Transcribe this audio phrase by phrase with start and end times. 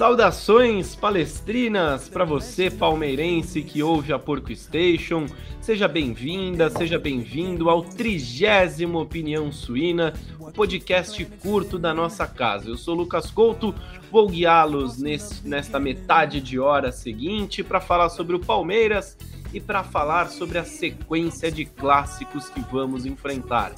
[0.00, 5.26] Saudações palestrinas para você palmeirense que ouve a Porco Station.
[5.60, 12.70] Seja bem-vinda, seja bem-vindo ao trigésimo Opinião Suína, o podcast curto da nossa casa.
[12.70, 13.74] Eu sou Lucas Couto,
[14.10, 14.96] vou guiá-los
[15.44, 19.18] nesta metade de hora seguinte para falar sobre o Palmeiras
[19.52, 23.74] e para falar sobre a sequência de clássicos que vamos enfrentar.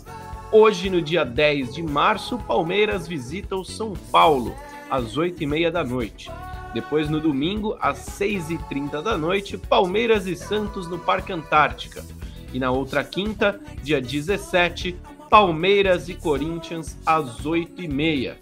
[0.53, 4.55] Hoje, no dia 10 de março, o Palmeiras visita o São Paulo
[4.93, 6.31] às 8h30 da noite.
[6.75, 12.05] Depois, no domingo, às 6h30 da noite, Palmeiras e Santos no Parque Antártica.
[12.53, 14.95] E na outra quinta, dia 17,
[15.31, 18.35] Palmeiras e Corinthians às 8h30.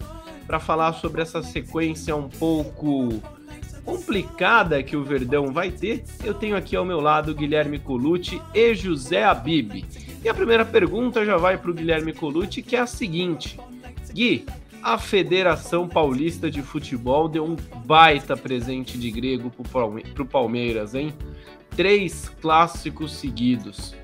[0.44, 3.22] Para falar sobre essa sequência um pouco
[3.84, 8.74] complicada que o Verdão vai ter, eu tenho aqui ao meu lado Guilherme Colucci e
[8.74, 9.84] José Abib.
[10.24, 13.58] E a primeira pergunta já vai para o Guilherme Colucci, que é a seguinte:
[14.12, 14.44] Gui,
[14.82, 21.12] a Federação Paulista de Futebol deu um baita presente de grego para o Palmeiras, hein?
[21.76, 23.94] Três clássicos seguidos.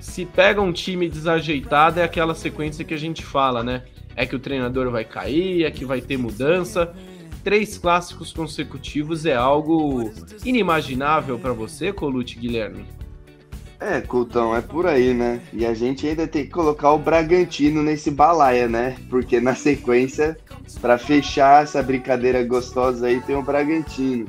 [0.00, 3.82] Se pega um time desajeitado, é aquela sequência que a gente fala, né?
[4.14, 6.94] É que o treinador vai cair, é que vai ter mudança.
[7.42, 10.10] Três clássicos consecutivos é algo
[10.44, 12.84] inimaginável para você, Colucci Guilherme?
[13.78, 15.40] É, Coutão, é por aí, né?
[15.52, 18.96] E a gente ainda tem que colocar o Bragantino nesse balaia, né?
[19.10, 20.36] Porque na sequência,
[20.80, 24.28] para fechar essa brincadeira gostosa aí, tem o Bragantino.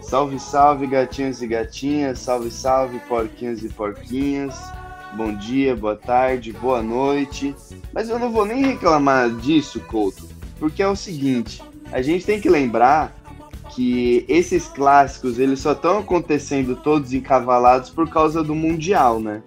[0.00, 2.20] Salve, salve, gatinhos e gatinhas.
[2.20, 4.54] Salve, salve, porquinhos e porquinhas.
[5.16, 7.54] Bom dia, boa tarde, boa noite.
[7.92, 10.28] Mas eu não vou nem reclamar disso, Couto,
[10.58, 13.16] porque é o seguinte: a gente tem que lembrar
[13.74, 19.42] que esses clássicos eles só estão acontecendo todos encavalados por causa do mundial, né?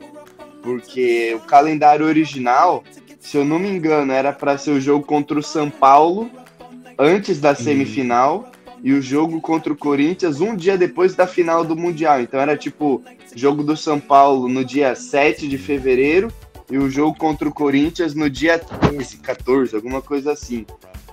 [0.61, 2.83] Porque o calendário original,
[3.19, 6.29] se eu não me engano, era para ser o jogo contra o São Paulo
[6.99, 8.79] antes da semifinal uhum.
[8.83, 12.19] e o jogo contra o Corinthians um dia depois da final do mundial.
[12.19, 13.01] Então era tipo
[13.33, 16.29] jogo do São Paulo no dia 7 de fevereiro
[16.69, 20.65] e o jogo contra o Corinthians no dia 13, 14, alguma coisa assim.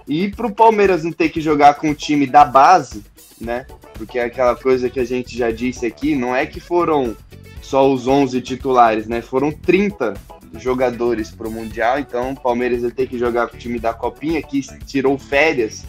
[0.07, 3.05] E para o Palmeiras não ter que jogar com o time da base,
[3.41, 3.67] né?
[3.95, 7.17] Porque é aquela coisa que a gente já disse aqui, não é que foram
[7.63, 9.23] só os 11 titulares, né?
[9.23, 10.15] Foram 30
[10.59, 13.93] jogadores para o Mundial, então o Palmeiras vai ter que jogar com o time da
[13.93, 15.85] Copinha, que tirou férias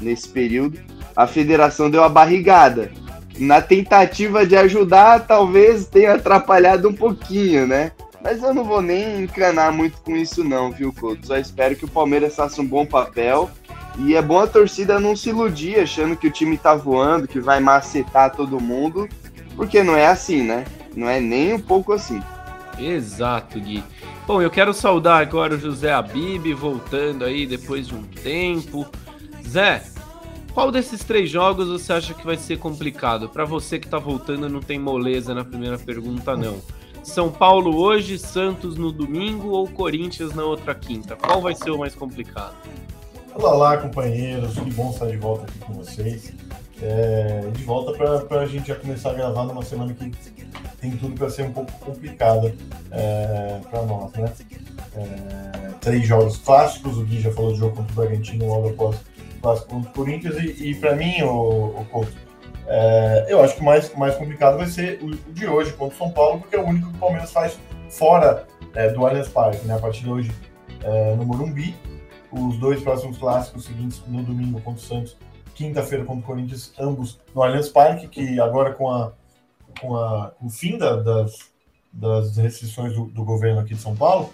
[0.00, 0.80] nesse período.
[1.14, 2.90] A federação deu a barrigada.
[3.38, 7.92] Na tentativa de ajudar, talvez tenha atrapalhado um pouquinho, né?
[8.26, 11.28] Mas eu não vou nem encanar muito com isso, não, viu, Couto?
[11.28, 13.48] Só espero que o Palmeiras faça um bom papel.
[14.00, 17.38] E é bom a torcida não se iludir achando que o time tá voando, que
[17.38, 19.08] vai macetar todo mundo,
[19.54, 20.64] porque não é assim, né?
[20.96, 22.20] Não é nem um pouco assim.
[22.76, 23.84] Exato, Gui.
[24.26, 28.84] Bom, eu quero saudar agora o José Abib, voltando aí depois de um tempo.
[29.48, 29.84] Zé,
[30.52, 33.28] qual desses três jogos você acha que vai ser complicado?
[33.28, 36.60] Para você que tá voltando, não tem moleza na primeira pergunta, não.
[37.06, 41.14] São Paulo hoje, Santos no domingo ou Corinthians na outra quinta?
[41.14, 42.56] Qual vai ser o mais complicado?
[43.32, 44.54] Olá, lá, companheiros.
[44.58, 46.32] Que bom estar de volta aqui com vocês.
[46.82, 47.92] É, de volta
[48.26, 50.10] para a gente já começar a gravar numa semana que
[50.80, 52.54] tem tudo para ser um pouco complicada
[52.90, 54.32] é, para nós, né?
[54.96, 58.96] É, três jogos clássicos, o Gui já falou do jogo contra o Bragantino logo após
[58.96, 62.12] o clássico contra o Corinthians, e, e para mim, o, o Couto,
[62.68, 65.98] é, eu acho que o mais, mais complicado vai ser o, de hoje contra o
[65.98, 67.58] São Paulo, porque é o único que o Palmeiras faz
[67.90, 69.74] fora é, do Allianz Parque, né?
[69.74, 70.32] A partir de hoje
[70.82, 71.74] é, no Morumbi.
[72.30, 75.16] Os dois próximos clássicos seguintes no domingo contra o Santos,
[75.54, 79.12] quinta-feira contra o Corinthians, ambos no Allianz Parque, que agora com, a,
[79.80, 81.32] com, a, com o fim da, das,
[81.92, 84.32] das restrições do, do, governo aqui de São Paulo,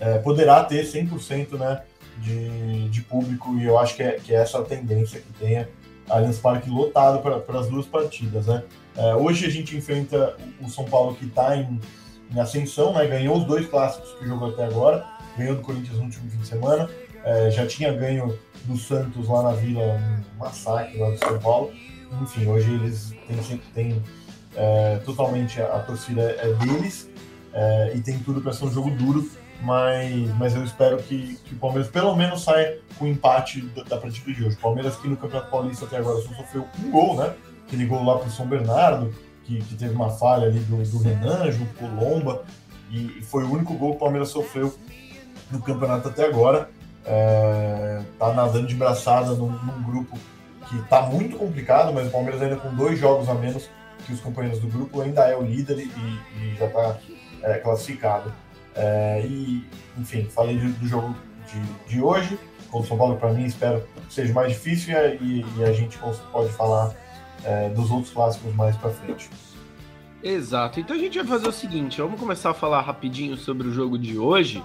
[0.00, 1.82] é, poderá ter 100% né,
[2.18, 5.68] de, de público, e eu acho que é, que é essa a tendência que tenha
[6.08, 8.62] Allianz Parque lotado para as duas partidas, né?
[8.96, 11.80] É, hoje a gente enfrenta o São Paulo que está em,
[12.32, 13.06] em, ascensão, né?
[13.06, 15.04] Ganhou os dois clássicos que jogou até agora,
[15.36, 16.88] ganhou do Corinthians no último fim de semana,
[17.24, 21.72] é, já tinha ganho do Santos lá na Vila, um massacre lá do São Paulo.
[22.22, 24.02] Enfim, hoje eles têm, têm
[24.54, 27.10] é, totalmente a, a, torcida é deles
[27.52, 29.28] é, e tem tudo para ser um jogo duro
[29.62, 33.96] mas, mas eu espero que, que o Palmeiras pelo menos saia com empate da, da
[33.96, 34.56] partida de hoje.
[34.56, 37.34] O Palmeiras que no Campeonato Paulista até agora só sofreu um gol, né?
[37.66, 39.14] Aquele gol lá para o São Bernardo,
[39.44, 42.44] que, que, teve uma falha ali do, do Renan junto com o Lomba,
[42.90, 44.74] e, e, foi o único gol que o Palmeiras sofreu
[45.50, 46.68] no campeonato até agora.
[47.06, 50.18] É, tá nadando de braçada num, num grupo
[50.68, 53.68] que tá muito complicado, mas o Palmeiras ainda com dois jogos a menos
[54.06, 55.90] que os companheiros do grupo ainda é o líder e,
[56.38, 56.96] e já está
[57.42, 58.32] é, classificado.
[58.74, 59.64] É, e,
[59.98, 61.14] enfim, falei do, jogo
[61.52, 62.38] de, de hoje
[62.70, 65.96] contra o São Paulo, para mim, espero que seja mais difícil e, e a gente
[66.32, 66.92] pode falar
[67.44, 69.30] é, dos outros clássicos mais para frente.
[70.22, 70.80] Exato.
[70.80, 73.98] Então a gente vai fazer o seguinte: vamos começar a falar rapidinho sobre o jogo
[73.98, 74.62] de hoje.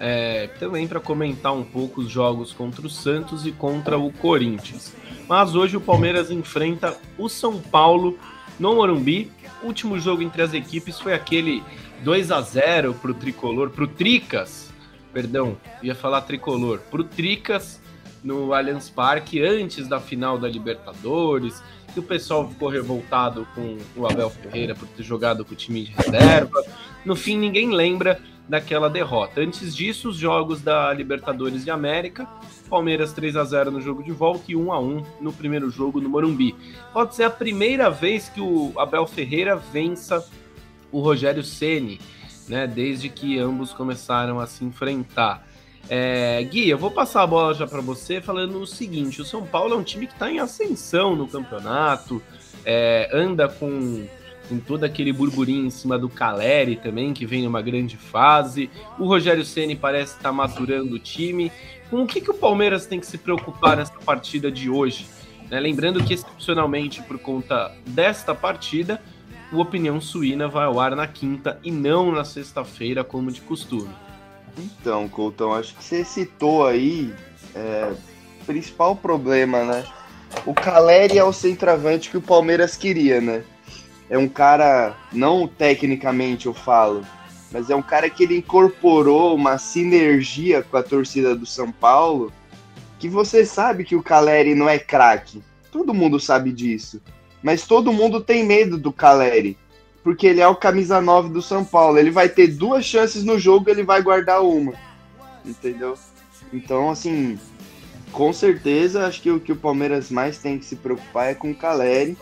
[0.00, 4.92] É, também para comentar um pouco os jogos contra o Santos e contra o Corinthians.
[5.28, 8.18] Mas hoje o Palmeiras enfrenta o São Paulo
[8.58, 9.30] no Morumbi.
[9.62, 11.62] O último jogo entre as equipes foi aquele
[12.02, 14.72] 2 a 0 para o tricolor, para o Tricas,
[15.12, 17.80] perdão, ia falar tricolor, para o Tricas
[18.24, 21.62] no Allianz Parque antes da final da Libertadores.
[21.92, 25.84] Que o pessoal ficou revoltado com o Abel Ferreira por ter jogado com o time
[25.84, 26.60] de reserva.
[27.04, 29.40] No fim, ninguém lembra daquela derrota.
[29.40, 32.28] Antes disso, os jogos da Libertadores de América,
[32.68, 36.00] Palmeiras 3 a 0 no jogo de volta e 1 a 1 no primeiro jogo
[36.00, 36.56] no Morumbi.
[36.92, 40.26] Pode ser a primeira vez que o Abel Ferreira vença
[40.94, 42.00] o Rogério Ceni,
[42.48, 45.46] né, desde que ambos começaram a se enfrentar.
[45.88, 49.44] É, Gui, eu vou passar a bola já para você falando o seguinte: o São
[49.44, 52.22] Paulo é um time que está em ascensão no campeonato,
[52.64, 54.06] é, anda com
[54.46, 58.70] com todo aquele burburinho em cima do Caleri também, que vem numa grande fase.
[58.98, 61.50] O Rogério Ceni parece estar tá maturando o time.
[61.88, 65.06] Com o que, que o Palmeiras tem que se preocupar nessa partida de hoje?
[65.50, 65.58] Né?
[65.60, 69.00] Lembrando que, excepcionalmente, por conta desta partida,
[69.52, 73.94] o Opinião Suína vai ao ar na quinta e não na sexta-feira, como de costume.
[74.58, 77.12] Então, Coutão, acho que você citou aí
[77.54, 77.92] é,
[78.40, 79.84] o principal problema, né?
[80.46, 83.44] O Caleri é o centroavante que o Palmeiras queria, né?
[84.08, 87.04] é um cara, não tecnicamente eu falo,
[87.50, 92.32] mas é um cara que ele incorporou uma sinergia com a torcida do São Paulo,
[92.98, 95.42] que você sabe que o Caleri não é craque.
[95.70, 97.00] Todo mundo sabe disso.
[97.44, 99.56] Mas todo mundo tem medo do Caleri,
[100.02, 101.98] porque ele é o camisa 9 do São Paulo.
[101.98, 104.72] Ele vai ter duas chances no jogo, ele vai guardar uma.
[105.44, 105.96] Entendeu?
[106.52, 107.38] Então, assim,
[108.10, 111.52] com certeza, acho que o que o Palmeiras mais tem que se preocupar é com
[111.52, 112.16] o Caleri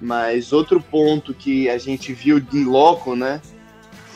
[0.00, 3.40] mas outro ponto que a gente viu de loco, né?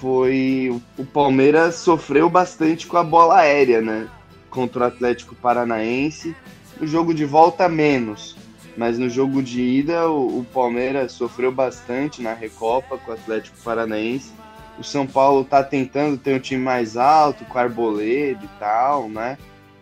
[0.00, 4.08] Foi o Palmeiras sofreu bastante com a bola aérea, né?
[4.50, 6.36] Contra o Atlético Paranaense.
[6.80, 8.36] No jogo de volta, menos.
[8.78, 13.56] Mas no jogo de ida, o, o Palmeiras sofreu bastante na Recopa com o Atlético
[13.64, 14.30] Paranaense.
[14.78, 19.36] O São Paulo tá tentando ter um time mais alto, com Arboleda e tal, né?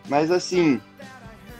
[0.08, 0.80] Mas assim,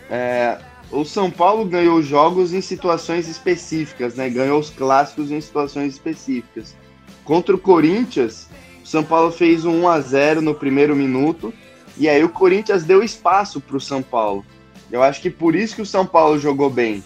[0.08, 0.58] é,
[0.90, 4.30] o São Paulo ganhou jogos em situações específicas, né?
[4.30, 6.74] Ganhou os clássicos em situações específicas.
[7.22, 8.48] Contra o Corinthians,
[8.82, 11.52] o São Paulo fez um 1 a 0 no primeiro minuto
[11.98, 14.42] e aí o Corinthians deu espaço para o São Paulo.
[14.90, 17.04] Eu acho que por isso que o São Paulo jogou bem,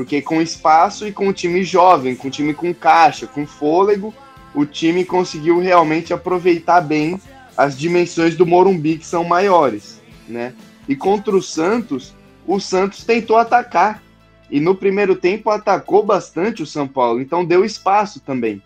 [0.00, 4.14] porque com espaço e com um time jovem, com um time com caixa, com fôlego,
[4.54, 7.20] o time conseguiu realmente aproveitar bem
[7.54, 10.54] as dimensões do Morumbi que são maiores, né?
[10.88, 12.14] E contra o Santos,
[12.46, 14.02] o Santos tentou atacar.
[14.50, 18.62] E no primeiro tempo atacou bastante o São Paulo, então deu espaço também.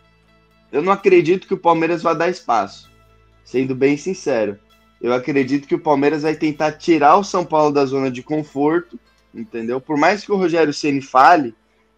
[0.71, 2.89] Eu não acredito que o Palmeiras vai dar espaço.
[3.45, 4.57] Sendo bem sincero,
[5.01, 9.01] eu acredito que o Palmeiras vai tentar tirar o São Paulo da zona de conforto,
[9.35, 9.81] entendeu?
[9.81, 11.55] Por mais que o Rogério Ceni fale,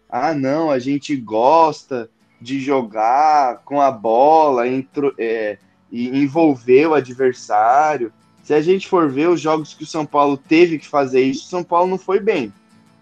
[0.09, 5.57] ah, não, a gente gosta de jogar com a bola, entro, é,
[5.91, 8.11] e envolver o adversário.
[8.43, 11.45] Se a gente for ver os jogos que o São Paulo teve que fazer isso,
[11.45, 12.53] o São Paulo não foi bem.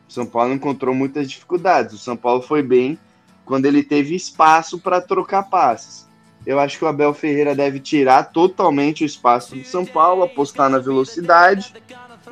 [0.07, 1.93] O São Paulo encontrou muitas dificuldades.
[1.93, 2.97] O São Paulo foi bem
[3.43, 6.07] quando ele teve espaço para trocar passes.
[6.45, 10.69] Eu acho que o Abel Ferreira deve tirar totalmente o espaço do São Paulo, apostar
[10.69, 11.73] na velocidade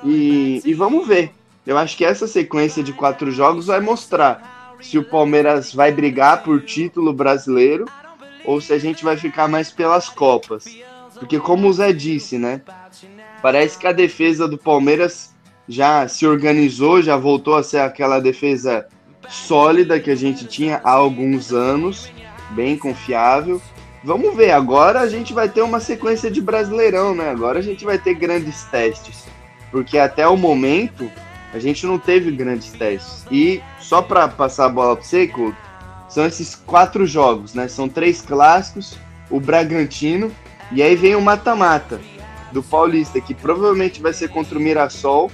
[0.03, 1.33] e, e vamos ver.
[1.65, 6.43] Eu acho que essa sequência de quatro jogos vai mostrar se o Palmeiras vai brigar
[6.43, 7.86] por título brasileiro
[8.43, 10.65] ou se a gente vai ficar mais pelas Copas.
[11.17, 12.62] Porque como o Zé disse, né?
[13.41, 15.34] Parece que a defesa do Palmeiras
[15.67, 18.86] já se organizou, já voltou a ser aquela defesa
[19.29, 22.12] sólida que a gente tinha há alguns anos,
[22.50, 23.62] bem confiável.
[24.03, 27.29] Vamos ver, agora a gente vai ter uma sequência de Brasileirão, né?
[27.29, 29.25] Agora a gente vai ter grandes testes,
[29.72, 31.10] porque até o momento
[31.53, 33.25] a gente não teve grandes testes.
[33.31, 35.31] E só para passar a bola para você,
[36.10, 37.67] são esses quatro jogos, né?
[37.67, 38.98] São três clássicos,
[39.29, 40.31] o Bragantino,
[40.72, 42.00] e aí vem o mata-mata
[42.51, 45.31] do Paulista, que provavelmente vai ser contra o Mirassol,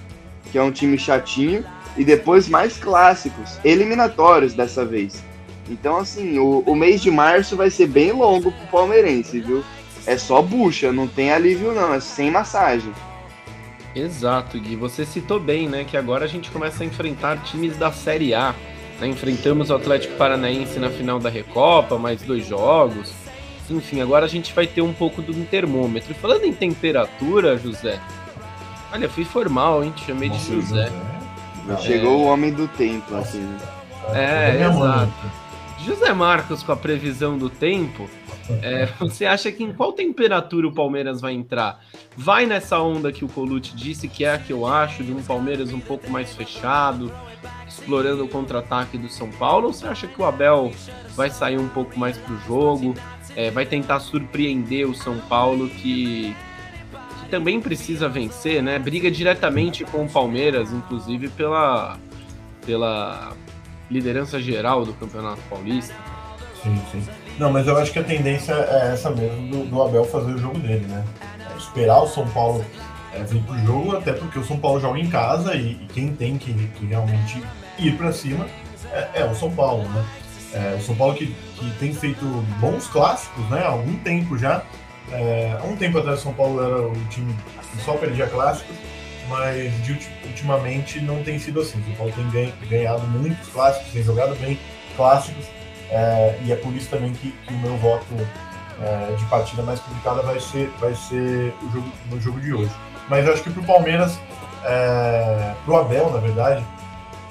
[0.51, 1.65] que é um time chatinho,
[1.97, 5.23] e depois mais clássicos, eliminatórios dessa vez.
[5.69, 9.63] Então, assim, o, o mês de março vai ser bem longo pro palmeirense, viu?
[10.05, 12.91] É só bucha, não tem alívio não, é sem massagem.
[13.95, 14.75] Exato, Gui.
[14.75, 15.83] Você citou bem, né?
[15.83, 18.53] Que agora a gente começa a enfrentar times da Série A.
[18.99, 19.07] Né?
[19.07, 23.11] Enfrentamos o Atlético Paranaense na final da Recopa, mais dois jogos.
[23.69, 26.13] Enfim, agora a gente vai ter um pouco do termômetro.
[26.15, 27.99] Falando em temperatura, José,
[28.91, 29.93] Olha, fui formal, hein?
[29.95, 30.91] Te chamei Nossa, de José.
[31.67, 31.81] José.
[31.81, 33.41] Chegou o homem do tempo, assim.
[33.41, 33.57] Né?
[34.13, 35.13] É, é exato.
[35.85, 38.09] José Marcos, com a previsão do tempo,
[38.61, 41.79] é, você acha que em qual temperatura o Palmeiras vai entrar?
[42.17, 45.21] Vai nessa onda que o Colucci disse, que é a que eu acho, de um
[45.21, 47.11] Palmeiras um pouco mais fechado,
[47.67, 49.67] explorando o contra-ataque do São Paulo?
[49.67, 50.71] Ou você acha que o Abel
[51.15, 52.93] vai sair um pouco mais pro jogo,
[53.35, 56.35] é, vai tentar surpreender o São Paulo, que,
[57.21, 58.79] que também precisa vencer, né?
[58.79, 61.97] Briga diretamente com o Palmeiras, inclusive pela,
[62.65, 63.33] pela
[63.89, 65.93] liderança geral do Campeonato Paulista.
[66.63, 67.03] Sim, sim.
[67.37, 70.37] Não, mas eu acho que a tendência é essa mesmo do, do Abel fazer o
[70.37, 71.05] jogo dele, né?
[71.53, 72.65] É esperar o São Paulo
[73.13, 76.13] é, vir pro jogo, até porque o São Paulo joga em casa e, e quem
[76.13, 77.41] tem que, que, realmente
[77.77, 78.45] ir para cima
[78.91, 80.05] é, é, o São Paulo, né?
[80.51, 82.25] É, o São Paulo que, que tem feito
[82.59, 83.61] bons clássicos, né?
[83.63, 84.63] Há algum tempo já.
[85.11, 87.33] É, há um tempo atrás o São Paulo era o time
[87.71, 88.75] que só perdia clássicos
[89.29, 91.79] mas de, ultimamente não tem sido assim.
[91.79, 94.59] O São Paulo tem ganhado muitos clássicos, tem jogado bem
[94.97, 95.45] clássicos,
[95.89, 98.05] é, e é por isso também que, que o meu voto
[98.81, 102.71] é, de partida mais complicada vai ser, vai ser o jogo, no jogo de hoje.
[103.07, 104.19] Mas eu acho que para o Palmeiras,
[104.65, 106.65] é, para o Abel, na verdade,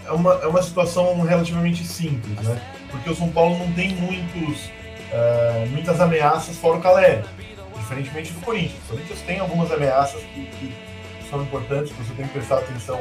[0.07, 2.61] é uma, é uma situação relativamente simples, né?
[2.91, 4.71] Porque o São Paulo não tem muitos,
[5.71, 7.23] muitas ameaças fora o Caleri,
[7.77, 8.83] diferentemente do Corinthians.
[8.87, 10.75] O Corinthians tem algumas ameaças que, que
[11.29, 13.01] são importantes, você tem que prestar atenção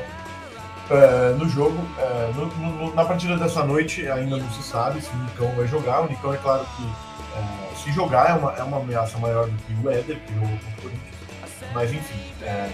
[0.89, 1.77] é, no jogo.
[1.97, 5.67] É, no, no, na partida dessa noite ainda não se sabe se o Nicão vai
[5.67, 6.01] jogar.
[6.01, 9.57] O Nicão é claro que é, se jogar é uma, é uma ameaça maior do
[9.63, 11.17] que o Éder, que jogou o Corinthians.
[11.73, 12.19] Mas enfim,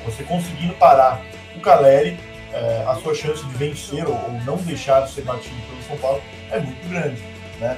[0.06, 1.20] você conseguindo parar
[1.56, 2.18] o Caleri,
[2.88, 6.22] a sua chance de vencer ou, ou, não deixar de ser batido pelo São Paulo
[6.52, 7.22] é muito grande.
[7.60, 7.78] Né?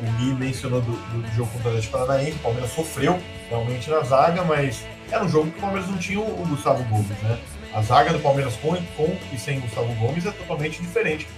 [0.00, 4.00] o Gui mencionou do, do jogo contra o Atlético Paranaense, o Palmeiras sofreu realmente na
[4.00, 7.38] zaga, mas era um jogo que o Palmeiras não tinha o Gustavo Gomes, né?
[7.72, 11.28] A zaga do Palmeiras com, com e sem Gustavo Gomes é totalmente diferente,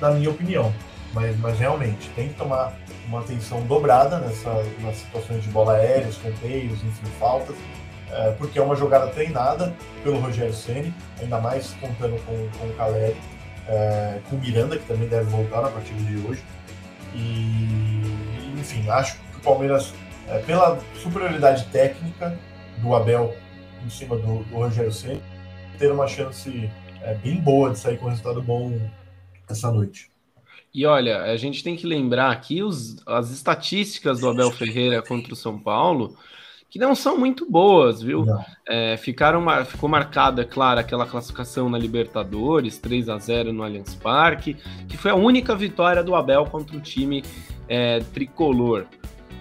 [0.00, 0.72] na minha opinião.
[1.12, 2.72] Mas, mas realmente, tem que tomar
[3.08, 7.56] uma atenção dobrada nessa, nas situações de bola aérea, escanteios, enfim, faltas,
[8.12, 12.74] é, porque é uma jogada treinada pelo Rogério Ceni, ainda mais contando com, com o
[12.74, 13.16] Caleri,
[13.68, 16.42] é, com o Miranda, que também deve voltar na partida de hoje.
[17.14, 18.02] E,
[18.56, 19.92] enfim, acho que o Palmeiras,
[20.28, 22.38] é, pela superioridade técnica,
[22.82, 23.34] do Abel
[23.84, 25.20] em cima do, do Rogério Ceni
[25.78, 26.70] ter uma chance
[27.02, 28.78] é, bem boa de sair com um resultado bom
[29.48, 30.10] essa noite.
[30.72, 35.32] E olha, a gente tem que lembrar aqui os, as estatísticas do Abel Ferreira contra
[35.32, 36.16] o São Paulo,
[36.68, 38.24] que não são muito boas, viu?
[38.68, 43.96] É, ficaram, ficou marcada, é claro, aquela classificação na Libertadores, 3 a 0 no Allianz
[43.96, 44.56] Parque,
[44.88, 47.24] que foi a única vitória do Abel contra o time
[47.68, 48.86] é, tricolor.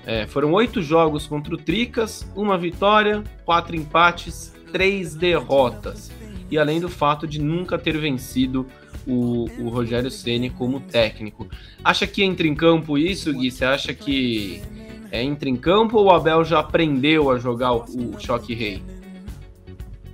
[0.10, 6.12] É, foram oito jogos contra o Tricas, uma vitória, quatro empates, três derrotas.
[6.50, 8.66] E além do fato de nunca ter vencido
[9.06, 11.48] o, o Rogério Ceni como técnico.
[11.84, 13.52] Acha que entra em campo isso, Gui?
[13.52, 14.64] Você acha que
[15.12, 18.82] é, entra em campo ou o Abel já aprendeu a jogar o, o choque rei?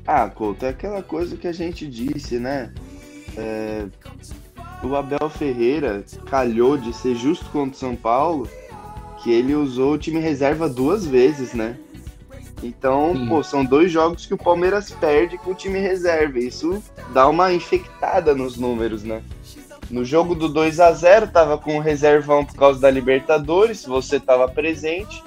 [0.05, 2.73] Ah, Couto, é aquela coisa que a gente disse, né?
[3.37, 3.85] É,
[4.83, 8.45] o Abel Ferreira calhou de ser justo contra o São Paulo
[9.25, 11.75] que ele usou o time reserva duas vezes, né?
[12.61, 13.27] Então, Sim.
[13.27, 16.37] pô, são dois jogos que o Palmeiras perde com o time reserva.
[16.37, 16.79] Isso
[17.11, 19.23] dá uma infectada nos números, né?
[19.89, 24.19] No jogo do 2 a 0 tava com o reservão por causa da Libertadores, você
[24.19, 25.23] tava presente.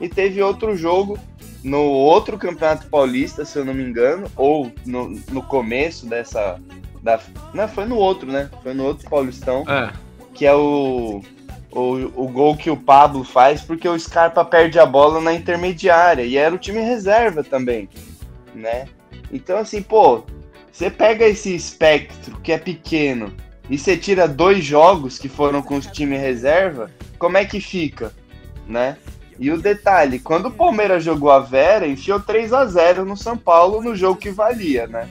[0.00, 1.18] E teve outro jogo
[1.64, 6.60] no outro Campeonato Paulista, se eu não me engano, ou no, no começo dessa.
[7.02, 7.18] Da,
[7.52, 8.48] não, foi no outro, né?
[8.62, 9.64] Foi no outro Paulistão.
[9.68, 9.92] É.
[10.32, 11.20] Que é o
[11.74, 16.22] o, o gol que o Pablo faz porque o Scarpa perde a bola na intermediária
[16.22, 17.88] e era o time reserva também,
[18.54, 18.86] né?
[19.32, 20.22] Então assim, pô,
[20.70, 23.34] você pega esse espectro que é pequeno
[23.68, 28.12] e você tira dois jogos que foram com o time reserva, como é que fica,
[28.68, 28.96] né?
[29.36, 33.36] E o detalhe, quando o Palmeiras jogou a Vera, enfiou 3 a 0 no São
[33.36, 35.08] Paulo no jogo que valia, né?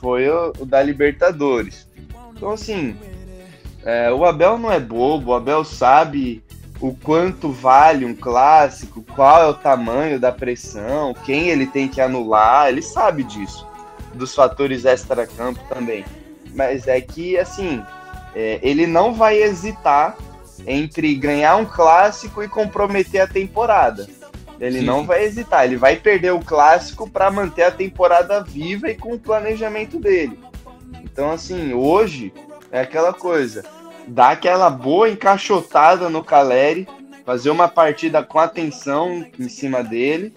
[0.00, 1.88] Foi o, o da Libertadores.
[2.36, 2.96] Então assim,
[3.84, 6.42] é, o Abel não é bobo, o Abel sabe
[6.80, 12.00] o quanto vale um clássico, qual é o tamanho da pressão, quem ele tem que
[12.00, 13.66] anular, ele sabe disso,
[14.14, 16.04] dos fatores extra-campo também.
[16.54, 17.82] Mas é que, assim,
[18.34, 20.16] é, ele não vai hesitar
[20.66, 24.06] entre ganhar um clássico e comprometer a temporada.
[24.60, 24.86] Ele Sim.
[24.86, 29.14] não vai hesitar, ele vai perder o clássico para manter a temporada viva e com
[29.14, 30.38] o planejamento dele.
[31.04, 32.32] Então, assim, hoje
[32.70, 33.64] é aquela coisa
[34.08, 36.88] dar aquela boa encaixotada no Caleri,
[37.24, 40.34] fazer uma partida com atenção em cima dele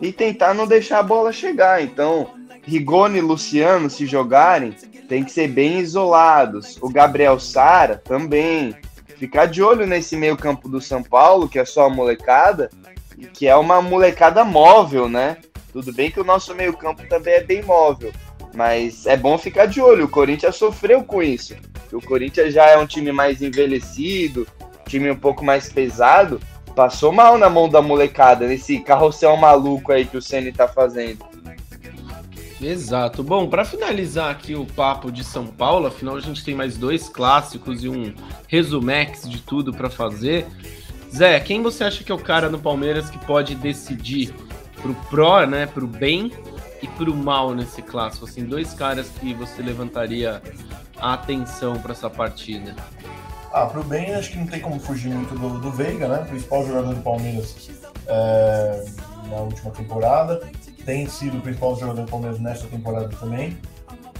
[0.00, 1.82] e tentar não deixar a bola chegar.
[1.82, 2.30] Então,
[2.62, 4.72] Rigoni e Luciano, se jogarem,
[5.08, 6.78] tem que ser bem isolados.
[6.82, 8.76] O Gabriel Sara também.
[9.16, 12.68] Ficar de olho nesse meio campo do São Paulo, que é só a molecada,
[13.32, 15.38] que é uma molecada móvel, né?
[15.72, 18.12] Tudo bem que o nosso meio campo também é bem móvel,
[18.54, 20.06] mas é bom ficar de olho.
[20.06, 21.54] O Corinthians sofreu com isso.
[21.96, 24.46] O Corinthians já é um time mais envelhecido,
[24.86, 26.40] time um pouco mais pesado,
[26.74, 31.24] passou mal na mão da molecada, nesse carrossel maluco aí que o Ceni tá fazendo.
[32.60, 33.22] Exato.
[33.22, 37.08] Bom, para finalizar aqui o papo de São Paulo, afinal a gente tem mais dois
[37.08, 38.14] clássicos e um
[38.48, 40.46] resumex de tudo para fazer.
[41.14, 44.34] Zé, quem você acha que é o cara no Palmeiras que pode decidir
[44.80, 46.32] pro pró, né, pro bem
[46.84, 48.26] e pro mal nesse clássico?
[48.26, 50.42] Assim, dois caras que você levantaria
[50.98, 52.74] a atenção para essa partida.
[53.52, 56.24] Ah, pro bem, acho que não tem como fugir muito do, do Veiga, né?
[56.28, 57.70] Principal jogador do Palmeiras
[58.06, 58.84] é,
[59.30, 60.40] na última temporada
[60.84, 63.56] tem sido o principal jogador do Palmeiras nessa temporada também.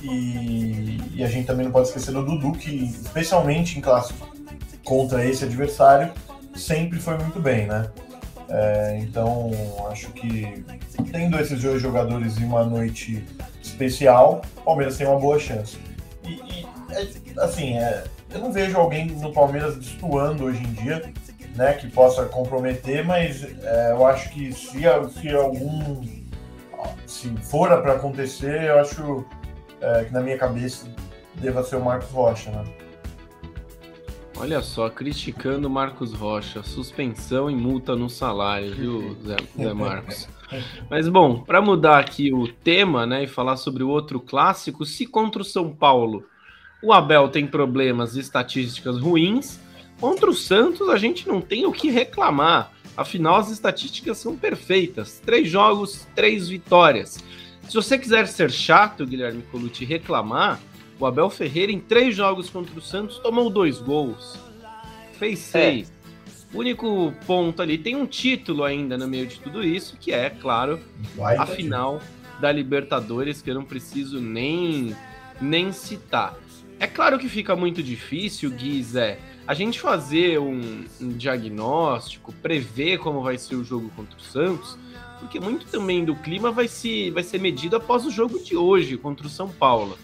[0.03, 4.29] E, e, a gente também não pode esquecer do Dudu, que especialmente em clássico
[4.85, 6.13] contra esse adversário,
[6.55, 7.91] sempre foi muito bem, né?
[8.49, 9.51] É, então,
[9.91, 10.65] acho que
[11.11, 13.25] tendo esses dois jogadores em uma noite
[13.63, 15.79] especial, o Palmeiras tem uma boa chance.
[16.23, 21.13] E, e é, assim, é, eu não vejo alguém no Palmeiras destoando hoje em dia,
[21.57, 24.81] né, que possa comprometer, mas é, eu acho que se,
[25.21, 26.03] se algum
[27.07, 29.25] se for para acontecer, eu acho
[29.81, 30.87] é, que na minha cabeça
[31.37, 32.65] deva ser o Marcos Rocha, né?
[34.37, 40.29] Olha só, criticando Marcos Rocha, suspensão e multa no salário, viu, Zé, Zé Marcos?
[40.91, 45.07] Mas bom, para mudar aqui o tema, né, e falar sobre o outro clássico, se
[45.07, 46.25] contra o São Paulo
[46.83, 49.59] o Abel tem problemas estatísticas ruins,
[49.99, 52.73] contra o Santos a gente não tem o que reclamar.
[52.95, 55.21] Afinal, as estatísticas são perfeitas.
[55.25, 57.19] Três jogos, três vitórias.
[57.67, 60.61] Se você quiser ser chato, Guilherme Colucci, reclamar,
[60.99, 64.39] o Abel Ferreira, em três jogos contra o Santos, tomou dois gols.
[65.19, 65.91] Fez seis.
[65.91, 66.57] É.
[66.57, 70.31] O único ponto ali, tem um título ainda no meio de tudo isso, que é,
[70.31, 70.79] claro,
[71.17, 72.01] Vai a final
[72.41, 74.95] da Libertadores, que eu não preciso nem,
[75.41, 76.37] nem citar.
[76.79, 82.99] É claro que fica muito difícil, Guiz, é, a gente fazer um, um, diagnóstico, prever
[82.99, 84.79] como vai ser o jogo contra o Santos,
[85.19, 88.97] porque muito também do clima vai, se, vai ser medido após o jogo de hoje
[88.97, 89.99] contra o São Paulo.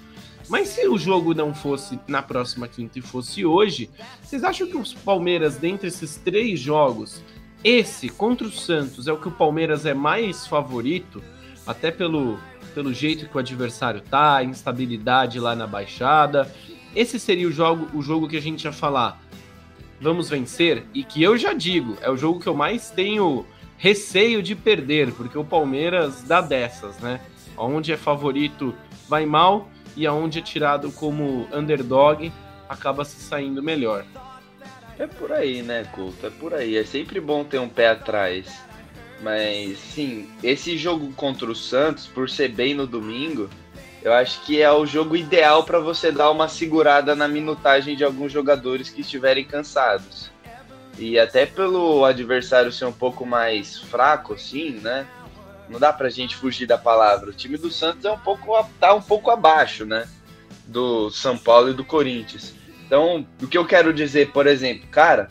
[0.51, 3.89] Mas se o jogo não fosse na próxima quinta e fosse hoje,
[4.21, 7.23] vocês acham que os Palmeiras, dentre esses três jogos,
[7.63, 11.23] esse contra o Santos é o que o Palmeiras é mais favorito,
[11.65, 12.37] até pelo,
[12.75, 16.53] pelo jeito que o adversário tá, instabilidade lá na baixada.
[16.97, 19.23] Esse seria o jogo, o jogo que a gente ia falar
[20.01, 23.45] vamos vencer, e que eu já digo, é o jogo que eu mais tenho
[23.77, 27.21] receio de perder, porque o Palmeiras dá dessas, né?
[27.57, 28.75] Onde é favorito
[29.07, 32.33] vai mal e aonde é tirado como underdog
[32.69, 34.05] acaba se saindo melhor.
[34.99, 36.27] É por aí, né, Couto?
[36.27, 36.77] É por aí.
[36.77, 38.47] É sempre bom ter um pé atrás.
[39.23, 43.49] Mas, sim, esse jogo contra o Santos, por ser bem no domingo,
[44.03, 48.05] eu acho que é o jogo ideal para você dar uma segurada na minutagem de
[48.05, 50.31] alguns jogadores que estiverem cansados.
[50.99, 55.07] E até pelo adversário ser um pouco mais fraco, assim, né?
[55.71, 57.31] Não dá pra gente fugir da palavra.
[57.31, 60.09] O time do Santos é um pouco, tá um pouco abaixo, né?
[60.67, 62.53] Do São Paulo e do Corinthians.
[62.85, 65.29] Então, o que eu quero dizer, por exemplo, cara,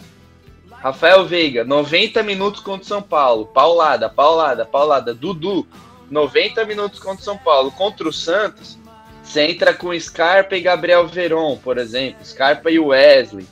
[0.71, 5.67] Rafael Veiga, 90 minutos contra o São Paulo, paulada, paulada, paulada, Dudu,
[6.09, 7.69] 90 minutos contra o São Paulo.
[7.71, 8.79] Contra o Santos,
[9.21, 12.25] você entra com Scarpa e Gabriel Veron, por exemplo.
[12.25, 13.45] Scarpa e Wesley,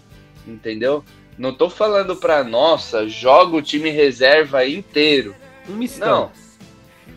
[0.48, 1.04] entendeu?
[1.38, 5.36] Não tô falando pra, nossa, joga o time reserva inteiro.
[5.70, 6.32] Um mistão.
[6.36, 6.47] Não.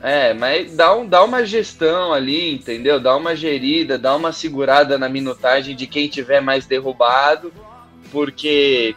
[0.03, 2.99] É, mas dá, um, dá uma gestão ali, entendeu?
[2.99, 7.53] Dá uma gerida, dá uma segurada na minutagem de quem tiver mais derrubado,
[8.11, 8.97] porque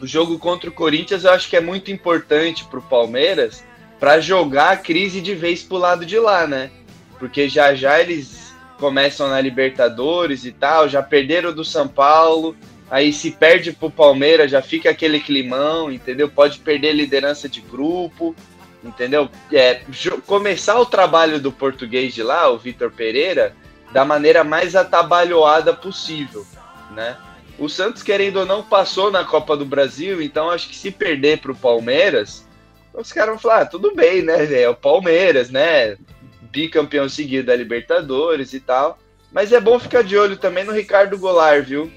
[0.00, 3.64] o jogo contra o Corinthians eu acho que é muito importante pro Palmeiras,
[3.98, 6.70] para jogar a crise de vez pro lado de lá, né?
[7.18, 12.56] Porque já já eles começam na Libertadores e tal, já perderam do São Paulo,
[12.90, 16.28] aí se perde pro Palmeiras, já fica aquele climão, entendeu?
[16.28, 18.34] Pode perder liderança de grupo,
[18.82, 19.28] entendeu?
[19.52, 19.82] É,
[20.26, 23.54] começar o trabalho do português de lá, o Vitor Pereira,
[23.92, 26.46] da maneira mais atabalhoada possível,
[26.90, 27.16] né?
[27.58, 31.38] O Santos, querendo ou não, passou na Copa do Brasil, então acho que se perder
[31.38, 32.46] para o Palmeiras,
[32.94, 34.62] os caras vão falar, ah, tudo bem, né?
[34.62, 35.96] É o Palmeiras, né?
[36.40, 38.98] Bicampeão seguido da Libertadores e tal.
[39.30, 41.90] Mas é bom ficar de olho também no Ricardo Goulart, viu?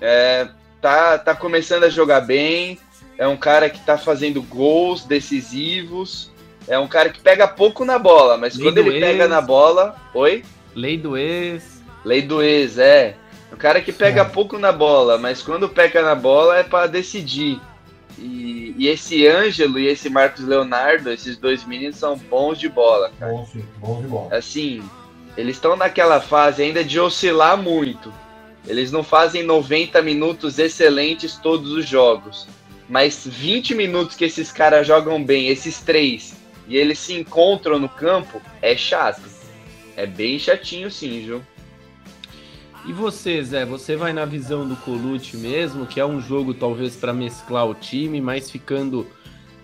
[0.00, 0.48] É,
[0.80, 2.78] tá, tá começando a jogar bem.
[3.16, 6.29] É um cara que tá fazendo gols decisivos.
[6.70, 9.00] É um cara que pega pouco na bola, mas Lei quando ele ex.
[9.00, 9.96] pega na bola.
[10.14, 10.44] Oi?
[10.72, 11.82] Lei do ex.
[12.04, 13.16] Lei do ex, é.
[13.52, 14.24] O cara que pega é.
[14.24, 17.60] pouco na bola, mas quando pega na bola é para decidir.
[18.16, 23.10] E, e, esse Ângelo e esse Marcos Leonardo, esses dois meninos são bons de bola,
[23.18, 23.32] cara.
[23.32, 24.36] Bom, sim, bom de bola.
[24.36, 24.80] Assim,
[25.36, 28.12] eles estão naquela fase ainda de oscilar muito.
[28.64, 32.46] Eles não fazem 90 minutos excelentes todos os jogos.
[32.88, 36.39] Mas 20 minutos que esses caras jogam bem, esses três,
[36.70, 39.28] e eles se encontram no campo, é chato.
[39.96, 41.42] É bem chatinho sim, Ju.
[42.86, 46.94] E você, Zé, você vai na visão do Colucci mesmo, que é um jogo talvez
[46.94, 49.04] para mesclar o time, mas ficando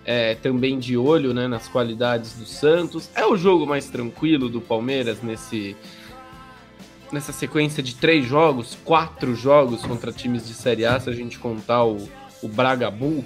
[0.05, 3.09] é, também de olho né, nas qualidades do Santos.
[3.15, 5.77] É o jogo mais tranquilo do Palmeiras nesse
[7.09, 11.39] nessa sequência de três jogos, quatro jogos contra times de Série A, se a gente
[11.39, 12.09] contar o,
[12.43, 13.23] o Braga Bull?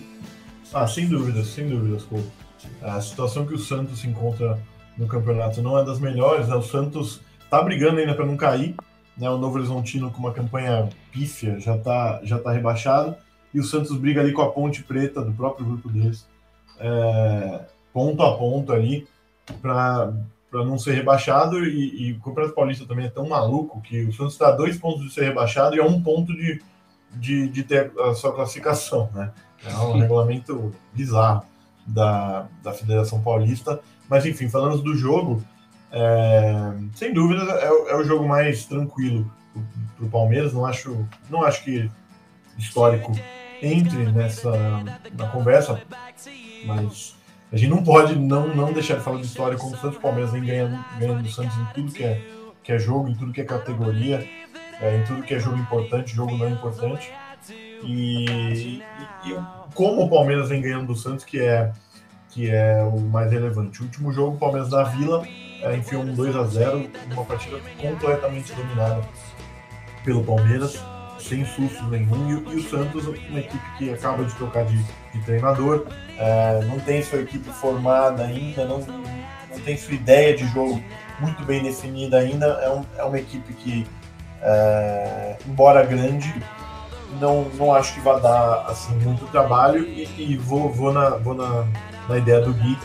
[0.72, 2.41] Ah, sem dúvidas, sem dúvidas, Cole.
[2.82, 4.60] A situação que o Santos se encontra
[4.98, 6.56] no campeonato não é das melhores, né?
[6.56, 8.76] O Santos tá brigando ainda para não cair,
[9.18, 9.30] né?
[9.30, 13.16] O Novo Horizontino com uma campanha pífia já tá, já tá rebaixado,
[13.54, 16.28] e o Santos briga ali com a Ponte Preta do próprio grupo deles,
[16.80, 19.08] é, ponto a ponto ali,
[19.62, 20.14] para
[20.50, 24.12] para não ser rebaixado e, e, o Campeonato Paulista também é tão maluco que o
[24.12, 26.62] Santos está a dois pontos de ser rebaixado e a um ponto de,
[27.14, 29.32] de, de ter a sua classificação, né?
[29.66, 31.46] É um regulamento bizarro
[31.94, 33.80] da, da Federação Paulista.
[34.10, 35.44] Mas enfim, falando do jogo,
[35.92, 39.32] é, sem dúvida é, é, o jogo mais tranquilo
[39.98, 40.54] para o Palmeiras.
[40.54, 41.90] Não acho, não acho que
[42.58, 43.12] histórico
[43.62, 44.52] entre nessa
[45.18, 45.82] na conversa,
[46.66, 47.16] mas
[47.52, 50.32] a gente não pode não, não deixar de falar de história como o Santos Palmeiras
[50.32, 52.22] vem ganhando, ganhando do Santos em tudo que é,
[52.64, 54.28] que é jogo, em tudo que é categoria,
[54.80, 57.12] é, em tudo que é jogo importante, jogo não importante.
[57.84, 58.84] E, e,
[59.26, 59.38] e,
[59.74, 61.72] como o Palmeiras vem ganhando do Santos, que é,
[62.30, 63.82] que é o mais relevante.
[63.82, 65.26] O último jogo, o Palmeiras da Vila
[65.62, 69.02] é, enfiou um 2 a 0 uma partida completamente dominada
[70.04, 70.82] pelo Palmeiras
[71.20, 72.30] sem susto nenhum.
[72.30, 74.78] E, e, o Santos, uma equipe que acaba de trocar de,
[75.14, 80.46] de treinador, é, não tem sua equipe formada ainda, não, não tem sua ideia de
[80.48, 80.84] jogo
[81.20, 82.48] muito bem definida ainda.
[82.48, 83.88] É, um, é uma equipe que,
[84.42, 86.34] é, embora grande,
[87.20, 89.84] não, não acho que vai dar assim, muito trabalho.
[89.84, 91.66] E, e vou, vou, na, vou na,
[92.08, 92.78] na ideia do Gui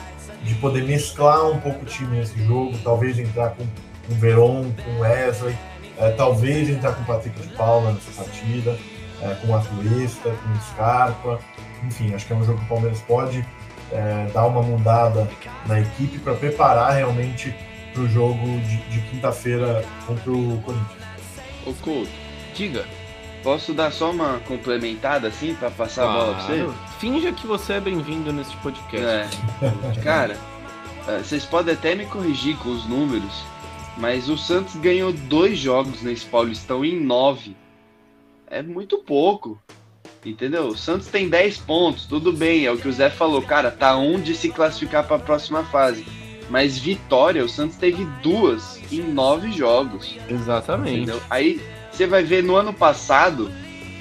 [0.42, 4.90] de poder mesclar um pouco o time nesse jogo, talvez entrar com o Veron, com
[4.92, 5.56] o Wesley
[5.98, 8.76] é, talvez entrar com o Patrick de Paula nessa partida,
[9.22, 11.40] é, com o Atuesta, com o Scarpa.
[11.84, 13.46] Enfim, acho que é um jogo que o Palmeiras pode
[13.92, 15.28] é, dar uma mudada
[15.66, 17.54] na equipe para preparar realmente
[17.92, 21.02] para o jogo de, de quinta-feira contra o Corinthians.
[21.64, 22.10] Ô, Couto,
[22.54, 22.84] diga.
[23.46, 26.18] Posso dar só uma complementada assim para passar claro.
[26.18, 26.68] a bola para você?
[26.98, 29.38] Finja que você é bem-vindo nesse podcast.
[29.62, 30.02] É.
[30.02, 30.36] Cara,
[31.06, 33.44] é, vocês podem até me corrigir com os números,
[33.98, 37.56] mas o Santos ganhou dois jogos nesse Paulistão em nove.
[38.48, 39.62] É muito pouco.
[40.24, 40.66] Entendeu?
[40.66, 43.96] O Santos tem 10 pontos, tudo bem, é o que o Zé falou, cara, tá
[43.96, 46.04] um de se classificar para a próxima fase.
[46.48, 50.16] Mas vitória, o Santos teve duas em nove jogos.
[50.28, 50.96] Exatamente.
[50.96, 51.20] Entendeu?
[51.28, 53.50] Aí você vai ver no ano passado,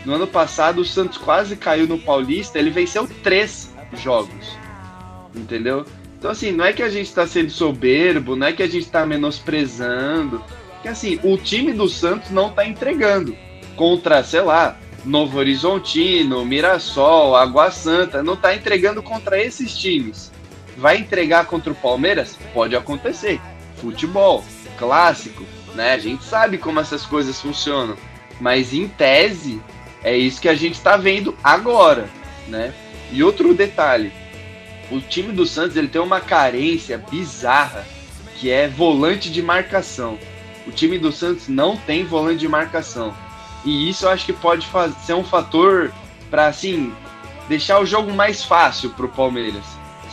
[0.05, 4.57] no ano passado o Santos quase caiu no Paulista, ele venceu três jogos.
[5.33, 5.85] Entendeu?
[6.17, 8.85] Então, assim, não é que a gente está sendo soberbo, não é que a gente
[8.85, 10.43] está menosprezando.
[10.81, 13.35] Que assim, o time do Santos não está entregando
[13.75, 20.31] contra, sei lá, Novo Horizontino, Mirassol, Água Santa, não está entregando contra esses times.
[20.77, 22.37] Vai entregar contra o Palmeiras?
[22.53, 23.39] Pode acontecer.
[23.77, 24.43] Futebol,
[24.77, 25.93] clássico, né?
[25.93, 27.95] A gente sabe como essas coisas funcionam.
[28.39, 29.61] Mas em tese,
[30.03, 32.09] é isso que a gente está vendo agora,
[32.47, 32.73] né?
[33.11, 34.11] E outro detalhe,
[34.91, 37.85] o time do Santos ele tem uma carência bizarra
[38.35, 40.19] que é volante de marcação.
[40.67, 43.15] O time do Santos não tem volante de marcação.
[43.63, 44.67] E isso eu acho que pode
[45.05, 45.91] ser um fator
[46.29, 46.93] para assim
[47.47, 49.63] deixar o jogo mais fácil para o Palmeiras,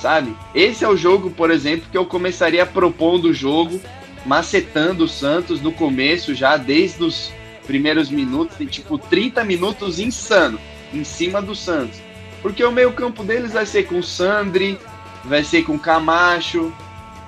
[0.03, 0.37] sabe?
[0.55, 3.81] Esse é o jogo, por exemplo, que eu começaria propondo o jogo,
[4.27, 7.33] macetando o Santos no começo já desde os
[7.67, 10.59] primeiros minutos, tem tipo 30 minutos insano
[10.93, 12.01] em cima do Santos
[12.43, 14.79] porque o meio-campo deles vai ser com Sandri,
[15.25, 16.73] vai ser com Camacho,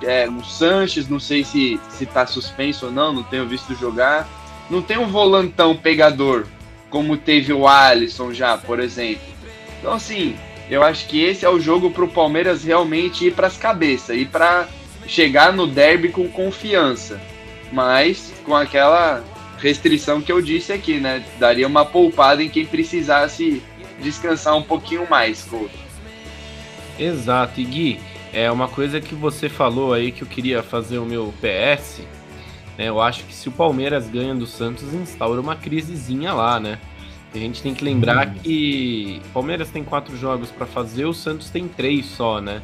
[0.03, 4.27] é, o Sanches, não sei se, se tá suspenso ou não, não tenho visto jogar.
[4.69, 6.45] Não tem um volantão pegador,
[6.89, 9.23] como teve o Alisson já, por exemplo.
[9.79, 10.35] Então, assim,
[10.69, 14.17] eu acho que esse é o jogo para o Palmeiras realmente ir para as cabeças,
[14.17, 14.67] ir para
[15.07, 17.21] chegar no derby com confiança.
[17.71, 19.23] Mas com aquela
[19.59, 21.23] restrição que eu disse aqui, né?
[21.39, 23.61] Daria uma poupada em quem precisasse
[24.01, 25.85] descansar um pouquinho mais, Couto.
[26.97, 27.99] Exato, e Gui,
[28.33, 32.01] é uma coisa que você falou aí que eu queria fazer o meu PS.
[32.77, 32.89] Né?
[32.89, 36.79] Eu acho que se o Palmeiras ganha do Santos, instaura uma crisezinha lá, né?
[37.35, 38.33] A gente tem que lembrar hum.
[38.41, 42.61] que o Palmeiras tem quatro jogos para fazer, o Santos tem três só, né?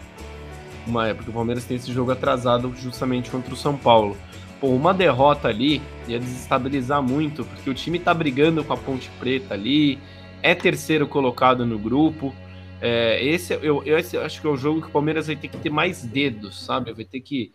[0.88, 4.18] Uma época o Palmeiras tem esse jogo atrasado justamente contra o São Paulo.
[4.60, 9.10] Pô, uma derrota ali ia desestabilizar muito, porque o time tá brigando com a Ponte
[9.20, 10.00] Preta ali,
[10.42, 12.34] é terceiro colocado no grupo.
[12.80, 15.50] É, esse, eu, eu esse, acho que é o jogo que o Palmeiras vai ter
[15.50, 16.94] que ter mais dedos, sabe?
[16.94, 17.52] Vai ter que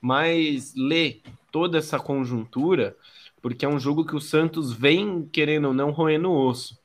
[0.00, 2.96] mais ler toda essa conjuntura
[3.40, 6.78] porque é um jogo que o Santos vem, querendo ou não, roendo o osso,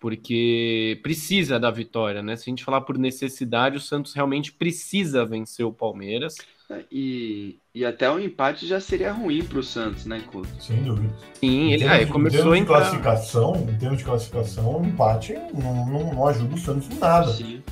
[0.00, 2.36] porque precisa da vitória, né?
[2.36, 6.36] Se a gente falar por necessidade, o Santos realmente precisa vencer o Palmeiras.
[6.68, 10.48] É, e, e até o empate já seria ruim para o Santos, né, Couto?
[10.60, 11.14] Sem dúvida.
[11.34, 15.86] Sim, ele aí, começou em termos de classificação, em termos de classificação, o empate não,
[15.86, 17.32] não, não ajuda o Santos em nada.
[17.32, 17.62] Sim.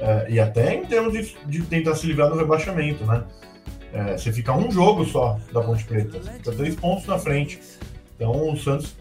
[0.00, 3.24] É, e até em termos de, de tentar se livrar do rebaixamento, né?
[3.92, 7.58] É, você fica um jogo só da Ponte Preta, você fica três pontos na frente.
[8.18, 8.96] Então o Santos,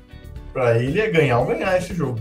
[0.54, 2.20] para ele, é ganhar ou ganhar esse jogo.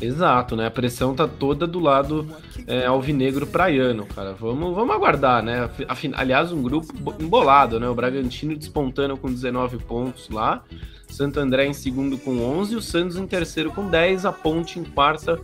[0.00, 0.66] Exato, né?
[0.66, 2.26] A pressão tá toda do lado
[2.66, 4.34] é, alvinegro praiano, cara.
[4.34, 5.68] Vamos, vamos aguardar, né?
[6.14, 7.88] Aliás, um grupo embolado, né?
[7.88, 10.62] O Bragantino despontando com 19 pontos lá,
[11.08, 14.84] Santo André em segundo com 11, o Santos em terceiro com 10, a Ponte em
[14.84, 15.40] quarta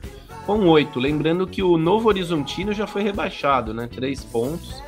[0.47, 0.99] com 8.
[0.99, 3.89] Lembrando que o Novo Horizontino já foi rebaixado, né?
[3.93, 4.83] 3 pontos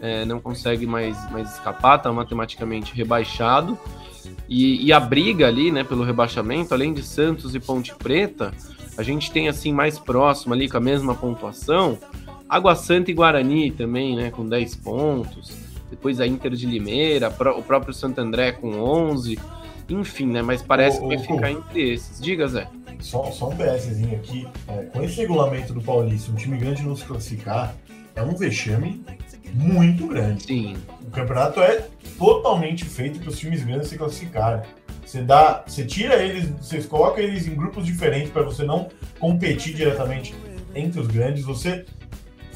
[0.00, 3.78] é, não consegue mais, mais escapar, está matematicamente rebaixado.
[4.48, 8.52] E, e, a briga ali, né, pelo rebaixamento, além de Santos e Ponte Preta,
[8.96, 11.98] a gente tem assim mais próximo ali com a mesma pontuação,
[12.48, 15.52] Água Santa e Guarani também, né, com 10 pontos.
[15.90, 19.38] Depois a Inter de Limeira, o próprio Santo André com 11.
[19.88, 22.20] Enfim, né, mas parece ô, que vai ficar entre esses.
[22.20, 22.68] Diga, Zé.
[23.00, 24.48] Só, só um BSzinho aqui.
[24.66, 27.74] É, com esse regulamento do Paulista, um time grande não se classificar,
[28.14, 29.02] é um vexame
[29.54, 30.44] muito grande.
[30.44, 30.76] Sim.
[31.06, 31.86] O campeonato é
[32.18, 34.62] totalmente feito para os times grandes se classificarem.
[35.04, 39.74] Você dá, você tira eles, você coloca eles em grupos diferentes para você não competir
[39.74, 40.34] diretamente
[40.74, 41.44] entre os grandes.
[41.44, 41.86] Você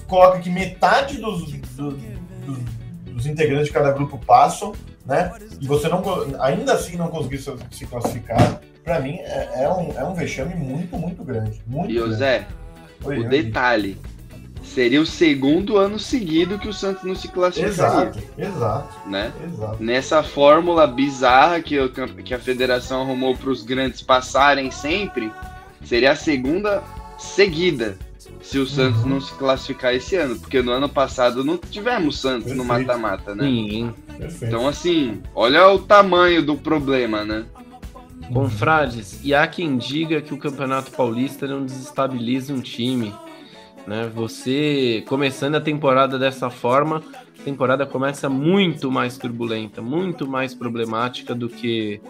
[0.06, 4.74] coloca que metade dos, do, do, dos integrantes de cada grupo passam,
[5.06, 5.32] né?
[5.60, 6.02] E você não,
[6.40, 8.60] ainda assim não conseguir se, se classificar.
[8.84, 11.62] Para mim é, é, um, é um vexame muito, muito grande.
[11.66, 12.46] Muito e o Zé,
[13.04, 13.96] Oi, o detalhe,
[14.62, 18.10] Seria o segundo ano seguido que o Santos não se classificaria.
[18.10, 19.08] Exato, exato.
[19.10, 19.32] Né?
[19.44, 19.82] exato.
[19.82, 25.30] Nessa fórmula bizarra que, eu, que a federação arrumou para os grandes passarem sempre,
[25.84, 26.82] seria a segunda
[27.18, 27.98] seguida
[28.40, 29.10] se o Santos uhum.
[29.10, 30.38] não se classificar esse ano.
[30.38, 32.58] Porque no ano passado não tivemos Santos Perfeito.
[32.58, 33.44] no mata-mata, né?
[33.44, 33.94] Sim.
[34.16, 34.44] Perfeito.
[34.44, 37.44] Então, assim, olha o tamanho do problema, né?
[38.32, 43.12] Confrades, e há quem diga que o Campeonato Paulista não desestabiliza um time
[43.86, 44.10] né?
[44.14, 47.02] Você começando a temporada dessa forma,
[47.40, 52.00] a temporada começa muito mais turbulenta, muito mais problemática do que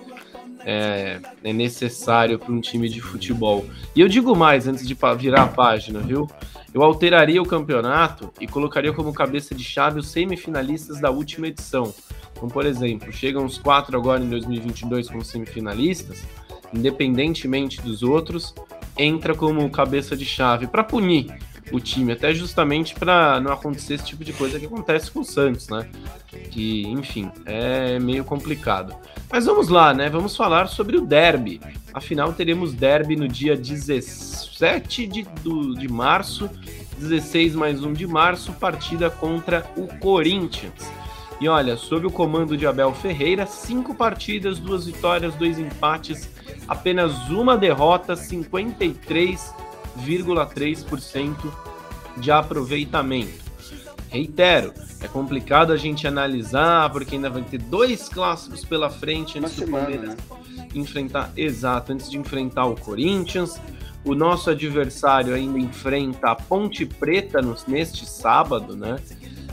[0.65, 3.65] é, é necessário para um time de futebol.
[3.97, 6.29] E eu digo mais antes de virar a página, viu?
[6.73, 11.93] Eu alteraria o campeonato e colocaria como cabeça de chave os semifinalistas da última edição.
[12.33, 16.25] Então, por exemplo, chegam os quatro agora em 2022 como semifinalistas,
[16.73, 18.55] independentemente dos outros,
[18.97, 21.27] entra como cabeça de chave para punir
[21.71, 25.25] o time, até justamente para não acontecer esse tipo de coisa que acontece com o
[25.25, 25.89] Santos, né?
[26.51, 28.95] Que, enfim, é meio complicado.
[29.31, 30.09] Mas vamos lá, né?
[30.09, 31.61] Vamos falar sobre o derby.
[31.95, 36.51] Afinal, teremos derby no dia 17 de, do, de março,
[36.99, 40.91] 16 mais 1 de março, partida contra o Corinthians.
[41.41, 46.31] E olha, sob o comando de Abel Ferreira, cinco partidas, duas vitórias, dois empates,
[46.69, 49.53] apenas uma derrota, 53
[50.01, 51.37] 0,3%
[52.17, 53.43] de aproveitamento.
[54.09, 59.57] Reitero, é complicado a gente analisar, porque ainda vai ter dois clássicos pela frente antes
[59.57, 60.69] Uma do semana, Palmeiras né?
[60.75, 61.33] enfrentar.
[61.37, 63.61] Exato, antes de enfrentar o Corinthians.
[64.05, 68.97] O nosso adversário ainda enfrenta a Ponte Preta no, neste sábado, né?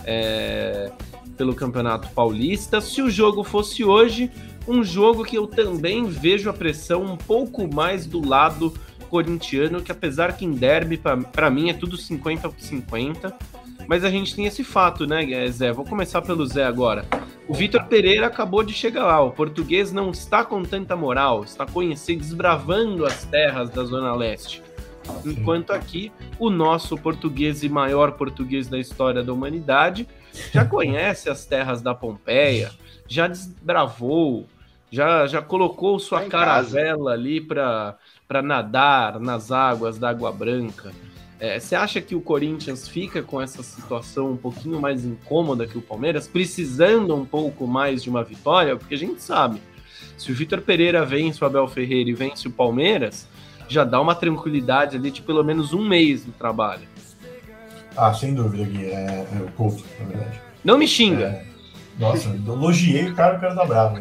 [0.03, 0.91] É,
[1.37, 2.81] pelo Campeonato Paulista.
[2.81, 4.29] Se o jogo fosse hoje,
[4.67, 8.73] um jogo que eu também vejo a pressão um pouco mais do lado
[9.09, 13.35] corintiano, que apesar que em derby, para mim, é tudo 50 por 50.
[13.87, 15.71] Mas a gente tem esse fato, né, Zé?
[15.71, 17.05] Vou começar pelo Zé agora.
[17.47, 19.19] O Vitor Pereira acabou de chegar lá.
[19.21, 24.61] O português não está com tanta moral, está conhecendo, desbravando as terras da Zona Leste.
[25.25, 30.07] Enquanto aqui, o nosso português e maior português da história da humanidade
[30.53, 32.71] já conhece as terras da Pompeia,
[33.07, 34.45] já desbravou,
[34.91, 37.97] já, já colocou sua tá caravela ali para
[38.29, 40.91] para nadar nas águas da Água Branca.
[41.39, 45.79] É, você acha que o Corinthians fica com essa situação um pouquinho mais incômoda que
[45.79, 48.75] o Palmeiras, precisando um pouco mais de uma vitória?
[48.75, 49.59] Porque a gente sabe,
[50.15, 53.27] se o Vitor Pereira vence o Abel Ferreira e vence o Palmeiras,
[53.67, 56.87] já dá uma tranquilidade ali de pelo menos um mês do trabalho.
[57.97, 58.85] Ah, sem dúvida, Gui.
[58.85, 60.39] É, é o Couto, na verdade.
[60.63, 61.25] Não me xinga.
[61.25, 61.45] É,
[61.97, 63.95] nossa, elogiei o cara, o cara tá bravo.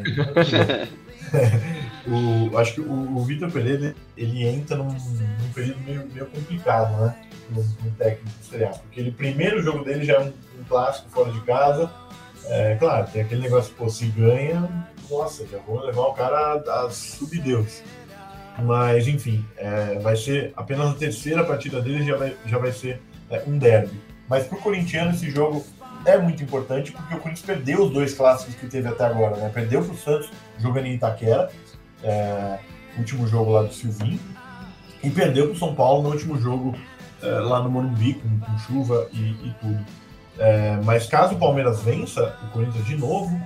[2.09, 6.97] O, acho que o, o Vitor Pereira ele entra num, num período meio, meio, complicado,
[7.05, 7.17] né?
[7.51, 8.79] No, no técnico estrear.
[8.79, 11.91] Porque ele, primeiro jogo dele já é um, um clássico fora de casa.
[12.47, 14.69] É, claro, tem aquele negócio, pô, se ganha,
[15.11, 17.83] nossa, já vou levar o cara a, a subdeus.
[18.63, 23.01] Mas, enfim, é, vai ser apenas a terceira partida dele já vai, já vai ser
[23.31, 24.01] é, um derby.
[24.29, 25.65] Mas para o corintiano esse jogo
[26.05, 29.37] é muito importante porque o Corinthians perdeu os dois clássicos que teve até agora.
[29.37, 29.51] Né?
[29.53, 31.51] Perdeu para o Santos jogando em Itaquera,
[32.03, 32.59] é,
[32.97, 34.21] último jogo lá do Silvinho,
[35.03, 36.77] e perdeu para o São Paulo no último jogo
[37.23, 39.85] é, lá no Morumbi, com, com chuva e, e tudo.
[40.39, 43.41] É, mas caso o Palmeiras vença o Corinthians de novo,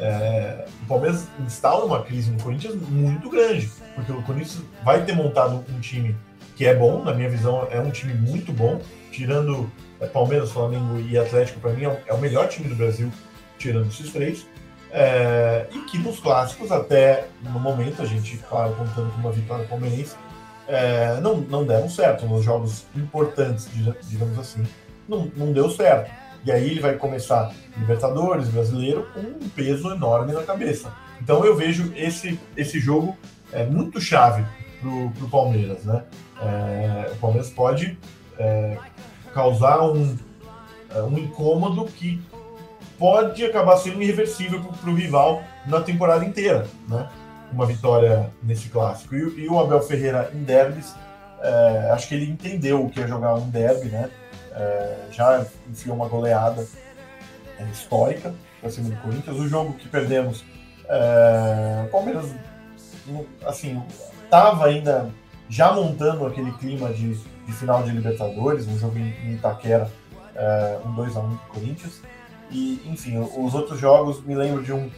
[0.00, 5.14] é, o Palmeiras instala uma crise no Corinthians muito grande, porque o Corinthians vai ter
[5.14, 6.14] montado um time
[6.56, 8.80] que é bom, na minha visão, é um time muito bom,
[9.10, 13.10] tirando é, Palmeiras, Flamengo e Atlético, para mim é, é o melhor time do Brasil,
[13.58, 14.46] tirando esses três.
[14.90, 19.66] É, e que nos clássicos, até no momento, a gente, claro, contando com uma vitória
[19.66, 20.16] palmeirense,
[20.66, 22.26] é, não, não deram certo.
[22.26, 23.68] Nos jogos importantes,
[24.08, 24.66] digamos assim,
[25.08, 26.10] não, não deu certo.
[26.44, 30.92] E aí ele vai começar Libertadores, Brasileiro, com um peso enorme na cabeça.
[31.20, 33.16] Então eu vejo esse, esse jogo
[33.52, 34.44] é, muito chave
[34.80, 36.04] pro, pro Palmeiras, né?
[36.40, 37.98] É, o Palmeiras pode
[38.38, 38.78] é,
[39.34, 40.16] causar um,
[40.94, 42.20] é, um incômodo que
[42.98, 47.08] pode acabar sendo irreversível para o rival na temporada inteira, né?
[47.52, 49.14] Uma vitória nesse clássico.
[49.14, 50.94] E, e o Abel Ferreira em derbys,
[51.40, 54.10] é, acho que ele entendeu o que é jogar um derby, né?
[54.52, 56.66] É, já enfiou uma goleada
[57.58, 59.36] é, histórica para cima do Corinthians.
[59.36, 60.44] O jogo que perdemos,
[60.88, 62.34] é, o Palmeiras,
[63.46, 63.82] assim,
[64.24, 65.10] estava ainda
[65.48, 69.90] já montando aquele clima de, de, final de Libertadores, um jogo em, Itaquera,
[70.34, 72.02] é, um 2x1 um Corinthians.
[72.50, 74.90] E, enfim, os outros jogos, me lembro de um,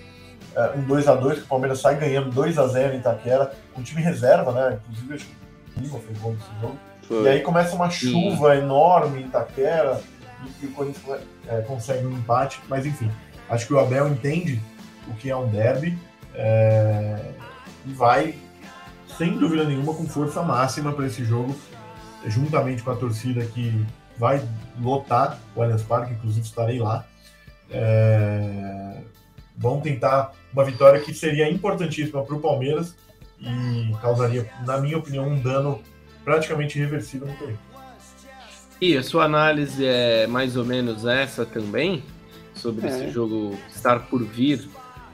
[0.55, 4.79] é, um 2x2 que o Palmeiras sai ganhando 2x0 em Itaquera, um time reserva, né?
[4.83, 5.35] Inclusive, acho que
[5.77, 6.77] o Lima fez gol nesse jogo.
[7.03, 7.23] Foi.
[7.25, 8.63] E aí começa uma chuva Sim.
[8.63, 10.01] enorme em Itaquera
[10.45, 12.61] e, e o Corinthians é, consegue um empate.
[12.69, 13.11] Mas enfim,
[13.49, 14.61] acho que o Abel entende
[15.09, 15.99] o que é um derby
[16.35, 17.33] é,
[17.85, 18.35] e vai,
[19.19, 21.57] sem dúvida nenhuma, com força máxima para esse jogo,
[22.27, 23.85] juntamente com a torcida que
[24.17, 24.47] vai
[24.81, 27.05] lotar o Allianz Parque, inclusive estarei lá.
[27.71, 28.97] É,
[29.57, 32.97] vão tentar uma vitória que seria importantíssima para o Palmeiras
[33.41, 35.81] e causaria, na minha opinião, um dano
[36.25, 37.71] praticamente irreversível no Corinthians.
[38.81, 42.03] E a sua análise é mais ou menos essa também?
[42.55, 42.91] Sobre é.
[42.91, 44.69] esse jogo estar por vir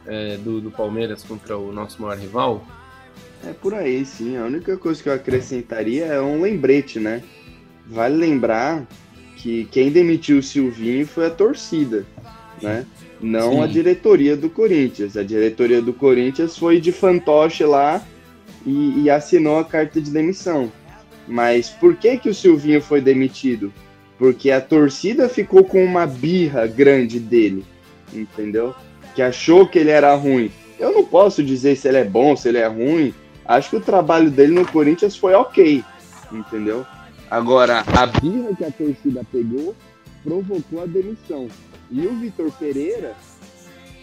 [0.07, 2.65] é, do, do Palmeiras contra o nosso maior rival?
[3.45, 4.37] É por aí, sim.
[4.37, 7.23] A única coisa que eu acrescentaria é um lembrete, né?
[7.87, 8.87] Vale lembrar
[9.37, 12.05] que quem demitiu o Silvinho foi a torcida,
[12.63, 12.87] né?
[13.21, 13.63] Não sim.
[13.63, 15.17] a diretoria do Corinthians.
[15.17, 18.05] A diretoria do Corinthians foi de fantoche lá
[18.65, 20.71] e, e assinou a carta de demissão.
[21.27, 23.73] Mas por que que o Silvinho foi demitido?
[24.19, 27.65] Porque a torcida ficou com uma birra grande dele,
[28.13, 28.75] entendeu?
[29.15, 30.51] Que achou que ele era ruim.
[30.79, 33.15] Eu não posso dizer se ele é bom, se ele é ruim.
[33.45, 35.83] Acho que o trabalho dele no Corinthians foi ok,
[36.33, 36.85] entendeu?
[37.31, 39.75] Agora, a birra que a torcida pegou
[40.23, 41.49] provocou a demissão.
[41.91, 43.15] E o Vitor Pereira,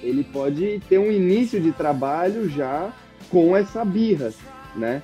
[0.02, 2.94] ele pode ter um início de trabalho já
[3.30, 4.34] com essa birra,
[4.76, 5.02] né?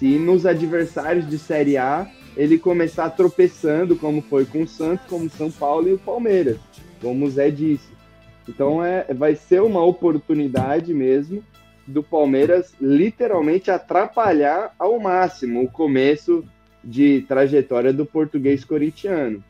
[0.00, 5.28] se nos adversários de Série A ele começar tropeçando, como foi com o Santos, como
[5.28, 6.56] São Paulo e o Palmeiras,
[7.02, 7.90] como o Zé disse.
[8.48, 11.44] Então é, vai ser uma oportunidade mesmo
[11.86, 16.44] do Palmeiras literalmente atrapalhar ao máximo o começo
[16.82, 19.44] de trajetória do português corintiano.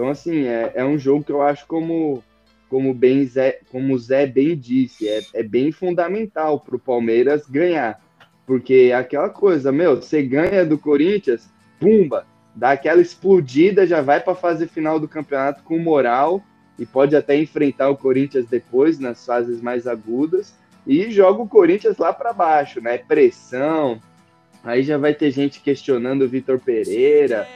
[0.00, 2.24] Então, assim, é, é um jogo que eu acho como,
[2.70, 8.00] como, bem Zé, como Zé bem disse, é, é bem fundamental para o Palmeiras ganhar
[8.50, 11.48] porque aquela coisa, meu, você ganha do Corinthians,
[11.78, 16.42] pumba, dá aquela explodida, já vai para a fase final do campeonato com moral
[16.76, 20.52] e pode até enfrentar o Corinthians depois nas fases mais agudas
[20.84, 22.98] e joga o Corinthians lá para baixo, né?
[22.98, 24.02] Pressão.
[24.64, 27.46] Aí já vai ter gente questionando o Vitor Pereira,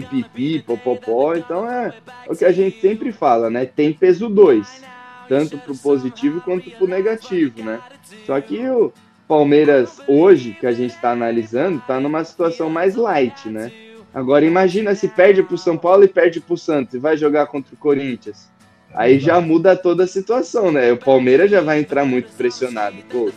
[0.00, 1.34] pipipi, popopó.
[1.34, 1.92] Então é,
[2.26, 3.66] o que a gente sempre fala, né?
[3.66, 4.82] Tem peso dois,
[5.28, 7.80] tanto pro positivo quanto pro negativo, né?
[8.26, 8.92] Só que o
[9.28, 13.70] Palmeiras hoje, que a gente está analisando, está numa situação mais light, né?
[14.14, 17.16] Agora imagina se perde para o São Paulo e perde para o Santos e vai
[17.16, 18.50] jogar contra o Corinthians.
[18.94, 20.92] Aí já muda toda a situação, né?
[20.92, 22.96] O Palmeiras já vai entrar muito pressionado.
[23.08, 23.30] Pô.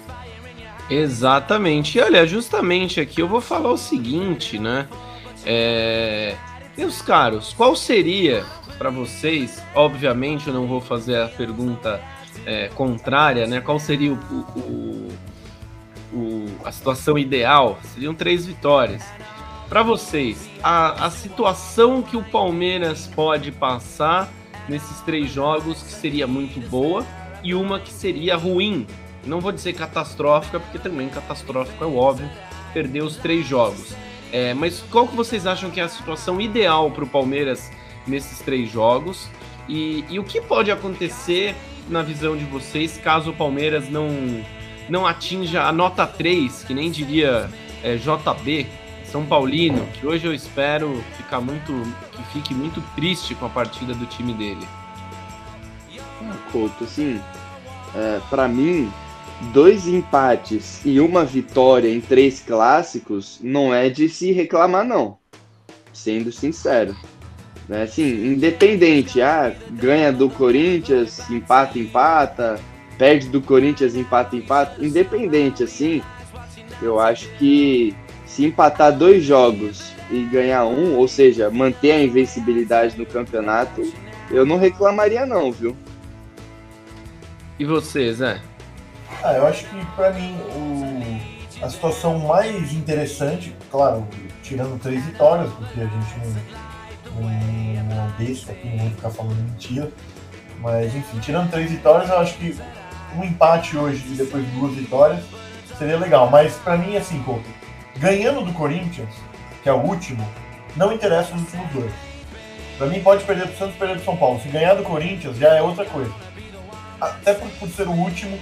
[0.89, 1.97] Exatamente.
[1.97, 4.87] E olha, justamente aqui eu vou falar o seguinte, né?
[5.45, 6.35] É...
[6.77, 8.43] Meus caros, qual seria
[8.77, 9.63] para vocês?
[9.73, 12.01] Obviamente eu não vou fazer a pergunta
[12.45, 13.61] é, contrária, né?
[13.61, 14.17] Qual seria o,
[14.59, 15.09] o,
[16.13, 17.79] o, a situação ideal?
[17.93, 19.03] Seriam três vitórias.
[19.69, 24.29] Para vocês, a, a situação que o Palmeiras pode passar
[24.67, 27.05] nesses três jogos que seria muito boa
[27.43, 28.85] e uma que seria ruim.
[29.25, 32.29] Não vou dizer catastrófica, porque também catastrófico é óbvio
[32.73, 33.95] perder os três jogos.
[34.31, 37.71] É, mas qual que vocês acham que é a situação ideal para o Palmeiras
[38.05, 39.29] nesses três jogos?
[39.67, 41.55] E, e, o que pode acontecer
[41.89, 44.09] na visão de vocês caso o Palmeiras não,
[44.89, 47.49] não atinja a nota 3, que nem diria
[47.83, 48.67] é, JB,
[49.05, 51.73] São Paulino, que hoje eu espero ficar muito,
[52.11, 54.67] que fique muito triste com a partida do time dele?
[56.21, 57.19] Ah, Couto, assim,
[57.95, 58.91] é, para mim,
[59.53, 65.17] dois empates e uma vitória em três clássicos não é de se reclamar, não.
[65.93, 66.95] Sendo sincero.
[67.67, 67.83] Né?
[67.83, 72.59] Assim, independente, ah, ganha do Corinthians, empata, empata,
[72.97, 74.83] perde do Corinthians, empata, empata.
[74.83, 76.01] Independente, assim,
[76.81, 82.97] eu acho que se empatar dois jogos e ganhar um, ou seja, manter a invencibilidade
[82.97, 83.81] no campeonato,
[84.29, 85.75] eu não reclamaria não, viu?
[87.57, 88.41] E você, Zé?
[89.23, 94.07] Ah, eu acho que para mim o, a situação mais interessante, claro,
[94.43, 96.19] tirando três vitórias, porque a gente
[97.15, 99.91] não, não, não é besta aqui, não ficar falando mentira,
[100.59, 102.57] mas enfim, tirando três vitórias, eu acho que
[103.17, 105.23] um empate hoje e depois duas vitórias
[105.77, 106.29] seria legal.
[106.29, 107.49] Mas para mim, assim, Couto,
[107.97, 109.13] ganhando do Corinthians,
[109.63, 110.27] que é o último,
[110.75, 111.91] não interessa os últimos dois.
[112.77, 114.39] Para mim, pode perder pro Santos, perder pro São Paulo.
[114.41, 116.13] Se ganhar do Corinthians, já é outra coisa.
[116.99, 118.37] Até por, por ser o último,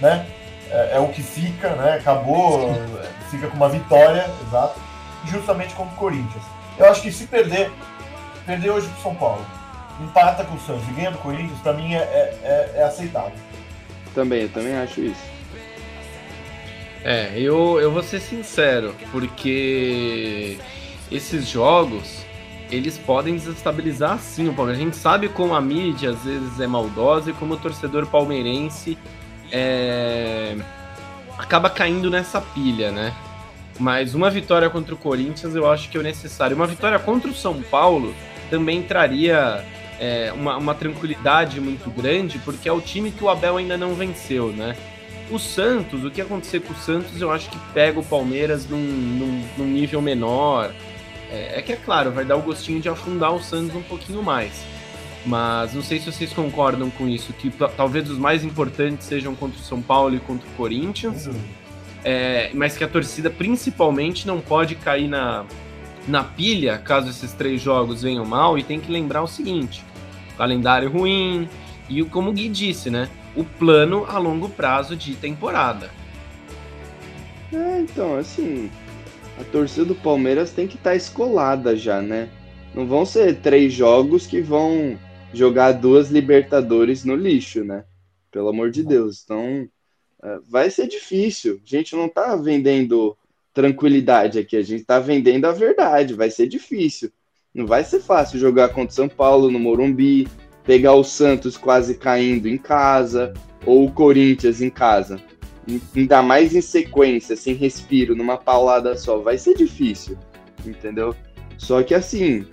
[0.00, 0.26] né?
[0.70, 1.94] É, é, o que fica, né?
[1.94, 2.74] Acabou,
[3.30, 4.80] fica com uma vitória, exato,
[5.26, 6.42] justamente contra o Corinthians.
[6.78, 7.70] Eu acho que se perder,
[8.44, 9.44] perder hoje pro São Paulo,
[10.00, 13.32] empata com o Santos e ganha do Corinthians, para mim é, é, é, aceitável.
[14.14, 15.36] Também, eu também acho isso.
[17.04, 20.58] É, eu, eu vou ser sincero, porque
[21.10, 22.26] esses jogos
[22.70, 24.80] eles podem desestabilizar sim o Palmeiras.
[24.80, 28.98] A gente sabe como a mídia às vezes é maldosa e como o torcedor palmeirense
[29.52, 30.56] é,
[31.38, 33.14] acaba caindo nessa pilha, né?
[33.78, 36.56] Mas uma vitória contra o Corinthians eu acho que é necessário.
[36.56, 38.14] Uma vitória contra o São Paulo
[38.50, 39.64] também traria
[40.00, 43.94] é, uma, uma, tranquilidade muito grande, porque é o time que o Abel ainda não
[43.94, 44.76] venceu, né?
[45.30, 48.78] O Santos, o que acontecer com o Santos, eu acho que pega o Palmeiras num,
[48.78, 50.72] num, num nível menor.
[51.30, 54.22] É, é que é claro, vai dar o gostinho de afundar o Santos um pouquinho
[54.22, 54.64] mais.
[55.26, 59.58] Mas não sei se vocês concordam com isso, que talvez os mais importantes sejam contra
[59.58, 61.26] o São Paulo e contra o Corinthians.
[61.26, 61.34] Uhum.
[62.04, 65.44] É, mas que a torcida principalmente não pode cair na,
[66.06, 68.56] na pilha caso esses três jogos venham mal.
[68.56, 69.82] E tem que lembrar o seguinte:
[70.38, 71.48] calendário ruim
[71.88, 73.08] e como o Gui disse, né?
[73.34, 75.90] O plano a longo prazo de temporada.
[77.52, 78.70] É, então, assim,
[79.40, 82.28] a torcida do Palmeiras tem que estar tá escolada já, né?
[82.72, 84.96] Não vão ser três jogos que vão
[85.36, 87.84] jogar duas Libertadores no lixo, né?
[88.30, 89.22] Pelo amor de Deus.
[89.24, 89.68] Então,
[90.22, 91.60] é, vai ser difícil.
[91.64, 93.16] A gente não tá vendendo
[93.52, 96.14] tranquilidade aqui, a gente tá vendendo a verdade.
[96.14, 97.10] Vai ser difícil.
[97.54, 100.28] Não vai ser fácil jogar contra São Paulo no Morumbi,
[100.64, 103.32] pegar o Santos quase caindo em casa,
[103.64, 105.20] ou o Corinthians em casa.
[105.94, 109.18] Ainda mais em sequência, sem respiro, numa paulada só.
[109.18, 110.18] Vai ser difícil,
[110.64, 111.14] entendeu?
[111.56, 112.46] Só que assim,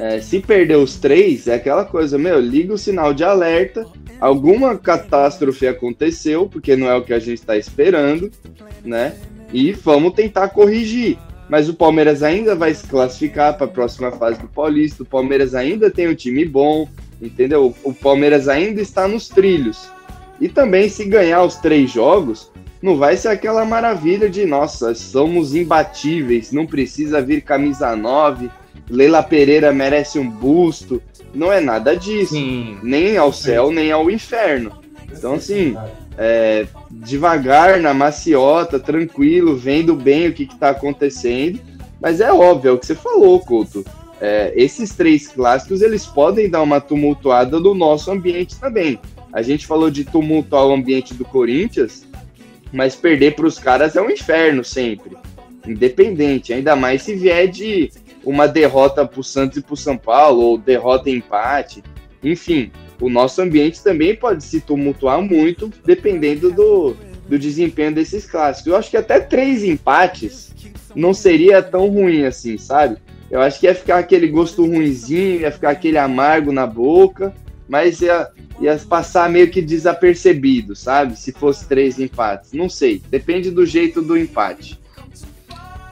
[0.00, 3.86] é, se perder os três, é aquela coisa, meu, liga o sinal de alerta,
[4.18, 8.30] alguma catástrofe aconteceu, porque não é o que a gente está esperando,
[8.82, 9.14] né?
[9.52, 11.18] E vamos tentar corrigir.
[11.50, 15.54] Mas o Palmeiras ainda vai se classificar para a próxima fase do Paulista, o Palmeiras
[15.54, 16.88] ainda tem um time bom,
[17.20, 17.74] entendeu?
[17.84, 19.90] O Palmeiras ainda está nos trilhos.
[20.40, 25.54] E também, se ganhar os três jogos, não vai ser aquela maravilha de, nossa, somos
[25.54, 28.48] imbatíveis, não precisa vir camisa 9,
[28.90, 31.00] Leila Pereira merece um busto.
[31.32, 32.34] Não é nada disso.
[32.34, 32.78] Sim.
[32.82, 34.72] Nem ao céu, nem ao inferno.
[35.12, 35.76] Então, assim,
[36.18, 41.60] é, devagar, na maciota, tranquilo, vendo bem o que está acontecendo.
[42.00, 43.84] Mas é óbvio, é o que você falou, Couto.
[44.20, 48.98] É, esses três clássicos, eles podem dar uma tumultuada no nosso ambiente também.
[49.32, 52.06] A gente falou de tumultuar o ambiente do Corinthians,
[52.72, 55.16] mas perder para os caras é um inferno sempre.
[55.66, 57.90] Independente, ainda mais se vier de
[58.24, 61.82] uma derrota para o Santos e para o São Paulo, ou derrota e empate.
[62.22, 66.96] Enfim, o nosso ambiente também pode se tumultuar muito, dependendo do,
[67.28, 68.66] do desempenho desses clássicos.
[68.66, 70.52] Eu acho que até três empates
[70.94, 72.98] não seria tão ruim assim, sabe?
[73.30, 77.32] Eu acho que ia ficar aquele gosto ruinzinho, ia ficar aquele amargo na boca,
[77.68, 78.28] mas ia,
[78.60, 81.16] ia passar meio que desapercebido, sabe?
[81.16, 82.52] Se fosse três empates.
[82.52, 84.80] Não sei, depende do jeito do empate.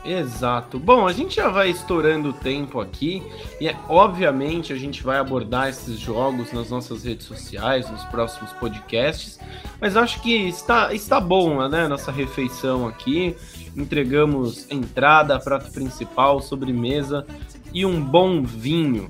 [0.09, 0.79] Exato.
[0.79, 3.23] Bom, a gente já vai estourando o tempo aqui
[3.61, 9.39] e obviamente a gente vai abordar esses jogos nas nossas redes sociais, nos próximos podcasts,
[9.79, 13.37] mas acho que está, está bom, né, nossa refeição aqui.
[13.77, 17.27] Entregamos entrada, prato principal, sobremesa
[17.75, 19.09] e um bom vinho.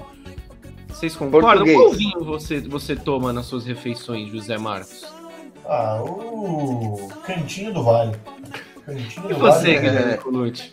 [0.88, 1.64] Vocês concordam?
[1.64, 1.78] Português.
[1.78, 5.06] Qual vinho você, você toma nas suas refeições, José Marcos?
[5.64, 8.16] Ah, o Cantinho do Vale.
[8.88, 10.72] Cantinho e do você, Guilherme Colucci?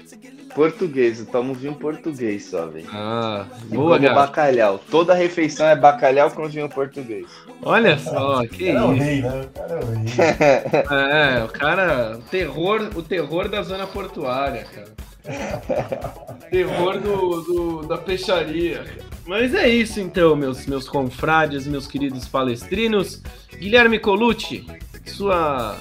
[0.55, 2.87] Português, eu tomo vinho português só, velho.
[2.89, 4.13] Ah, boa, cara.
[4.13, 4.79] bacalhau.
[4.89, 7.27] Toda refeição é bacalhau com vinho português.
[7.61, 9.41] Olha só, que é o rei, né?
[9.41, 10.05] O cara é o rei.
[11.11, 14.95] é, o cara, o terror, o terror da zona portuária, cara.
[16.49, 18.85] terror do, do, da peixaria.
[19.27, 23.21] Mas é isso então, meus, meus confrades, meus queridos palestrinos.
[23.57, 24.65] Guilherme Colucci,
[25.05, 25.75] sua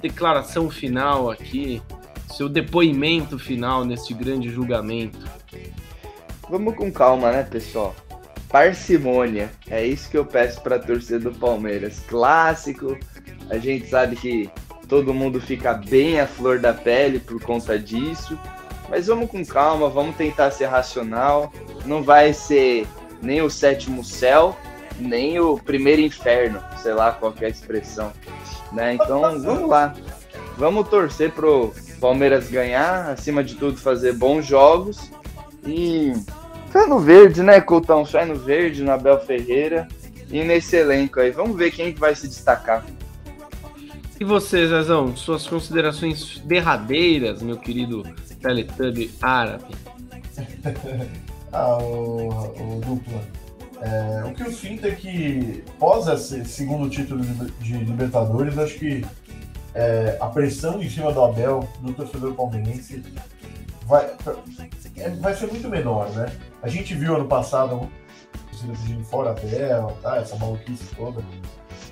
[0.00, 1.82] declaração final aqui
[2.34, 5.18] seu depoimento final neste grande julgamento.
[6.48, 7.94] Vamos com calma, né, pessoal?
[8.48, 12.00] Parcimônia, é isso que eu peço para a torcida do Palmeiras.
[12.08, 12.96] Clássico,
[13.50, 14.50] a gente sabe que
[14.88, 18.38] todo mundo fica bem à flor da pele por conta disso,
[18.88, 21.52] mas vamos com calma, vamos tentar ser racional.
[21.84, 22.86] Não vai ser
[23.20, 24.56] nem o sétimo céu,
[24.98, 28.12] nem o primeiro inferno, sei lá qual é a expressão,
[28.72, 28.94] né?
[28.94, 29.94] Então vamos lá,
[30.56, 35.10] vamos torcer pro Palmeiras ganhar, acima de tudo fazer bons jogos
[35.66, 36.12] e
[36.70, 38.04] fé no verde, né, Coutão?
[38.04, 39.88] Fé no verde, no Abel Ferreira
[40.30, 41.30] e nesse elenco aí.
[41.30, 42.84] Vamos ver quem vai se destacar.
[44.20, 48.02] E você, Zezão, suas considerações derradeiras, meu querido
[48.40, 49.74] Teletubby árabe?
[51.52, 53.47] ah, o, o dupla.
[53.80, 57.22] É, o que eu sinto é que, pós esse segundo título
[57.60, 59.06] de Libertadores, acho que
[59.74, 63.02] é, a pressão em cima do Abel, do torcedor palmeirense,
[63.84, 64.10] vai,
[64.96, 66.26] é, vai ser muito menor, né?
[66.62, 67.88] A gente viu ano passado
[68.58, 70.16] torcida pedindo fora Abel, tá?
[70.16, 71.22] essa maluquice toda.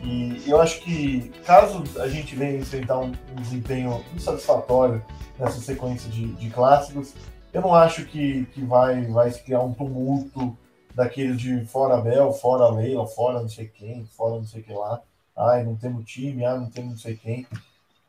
[0.02, 5.02] E eu acho que caso a gente venha enfrentar um, um desempenho insatisfatório
[5.38, 7.14] nessa sequência de, de, clássicos,
[7.52, 10.56] eu não acho que, que vai, vai se criar um tumulto
[10.96, 15.02] daquele de fora Abel, fora Leila, fora não sei quem, fora não sei que lá.
[15.36, 17.46] Ai, não temos time, ah, não temos não sei quem.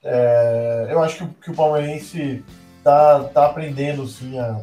[0.01, 2.45] É, eu acho que, que, o palmeirense
[2.81, 4.61] tá, tá aprendendo sim a,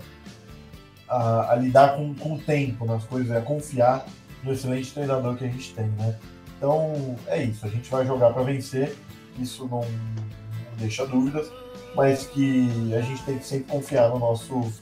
[1.06, 4.06] a, a lidar com, com, o tempo nas coisas, a confiar
[4.42, 6.18] no excelente treinador que a gente tem, né?
[6.56, 8.96] Então é isso, a gente vai jogar para vencer,
[9.38, 11.52] isso não, não, deixa dúvidas,
[11.94, 14.72] mas que a gente tem que sempre confiar no nosso,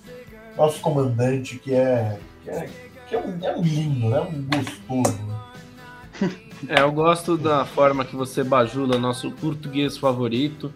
[0.57, 4.21] nosso comandante, que é, que é, que é, um, é um lindo, né?
[4.21, 5.23] um gostoso.
[5.23, 6.31] Né?
[6.69, 10.73] É, eu gosto da forma que você bajula nosso português favorito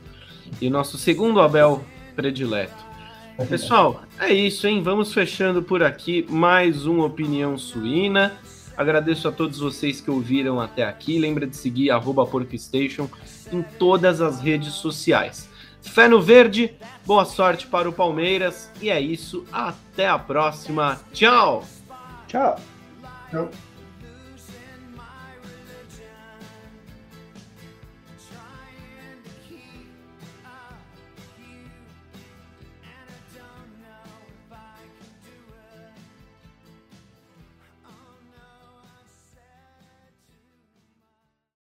[0.61, 1.83] e nosso segundo Abel
[2.15, 2.85] predileto.
[3.49, 4.83] Pessoal, é isso, hein?
[4.83, 8.35] Vamos fechando por aqui mais uma Opinião Suína.
[8.77, 11.19] Agradeço a todos vocês que ouviram até aqui.
[11.19, 13.09] Lembra de seguir PorcoStation
[13.53, 15.49] em todas as redes sociais.
[15.81, 16.75] Fé no verde,
[17.07, 18.71] boa sorte para o Palmeiras.
[18.83, 21.01] E é isso, até a próxima.
[21.13, 21.63] Tchau!
[22.37, 22.61] Tchau!
[23.31, 23.66] Tchau!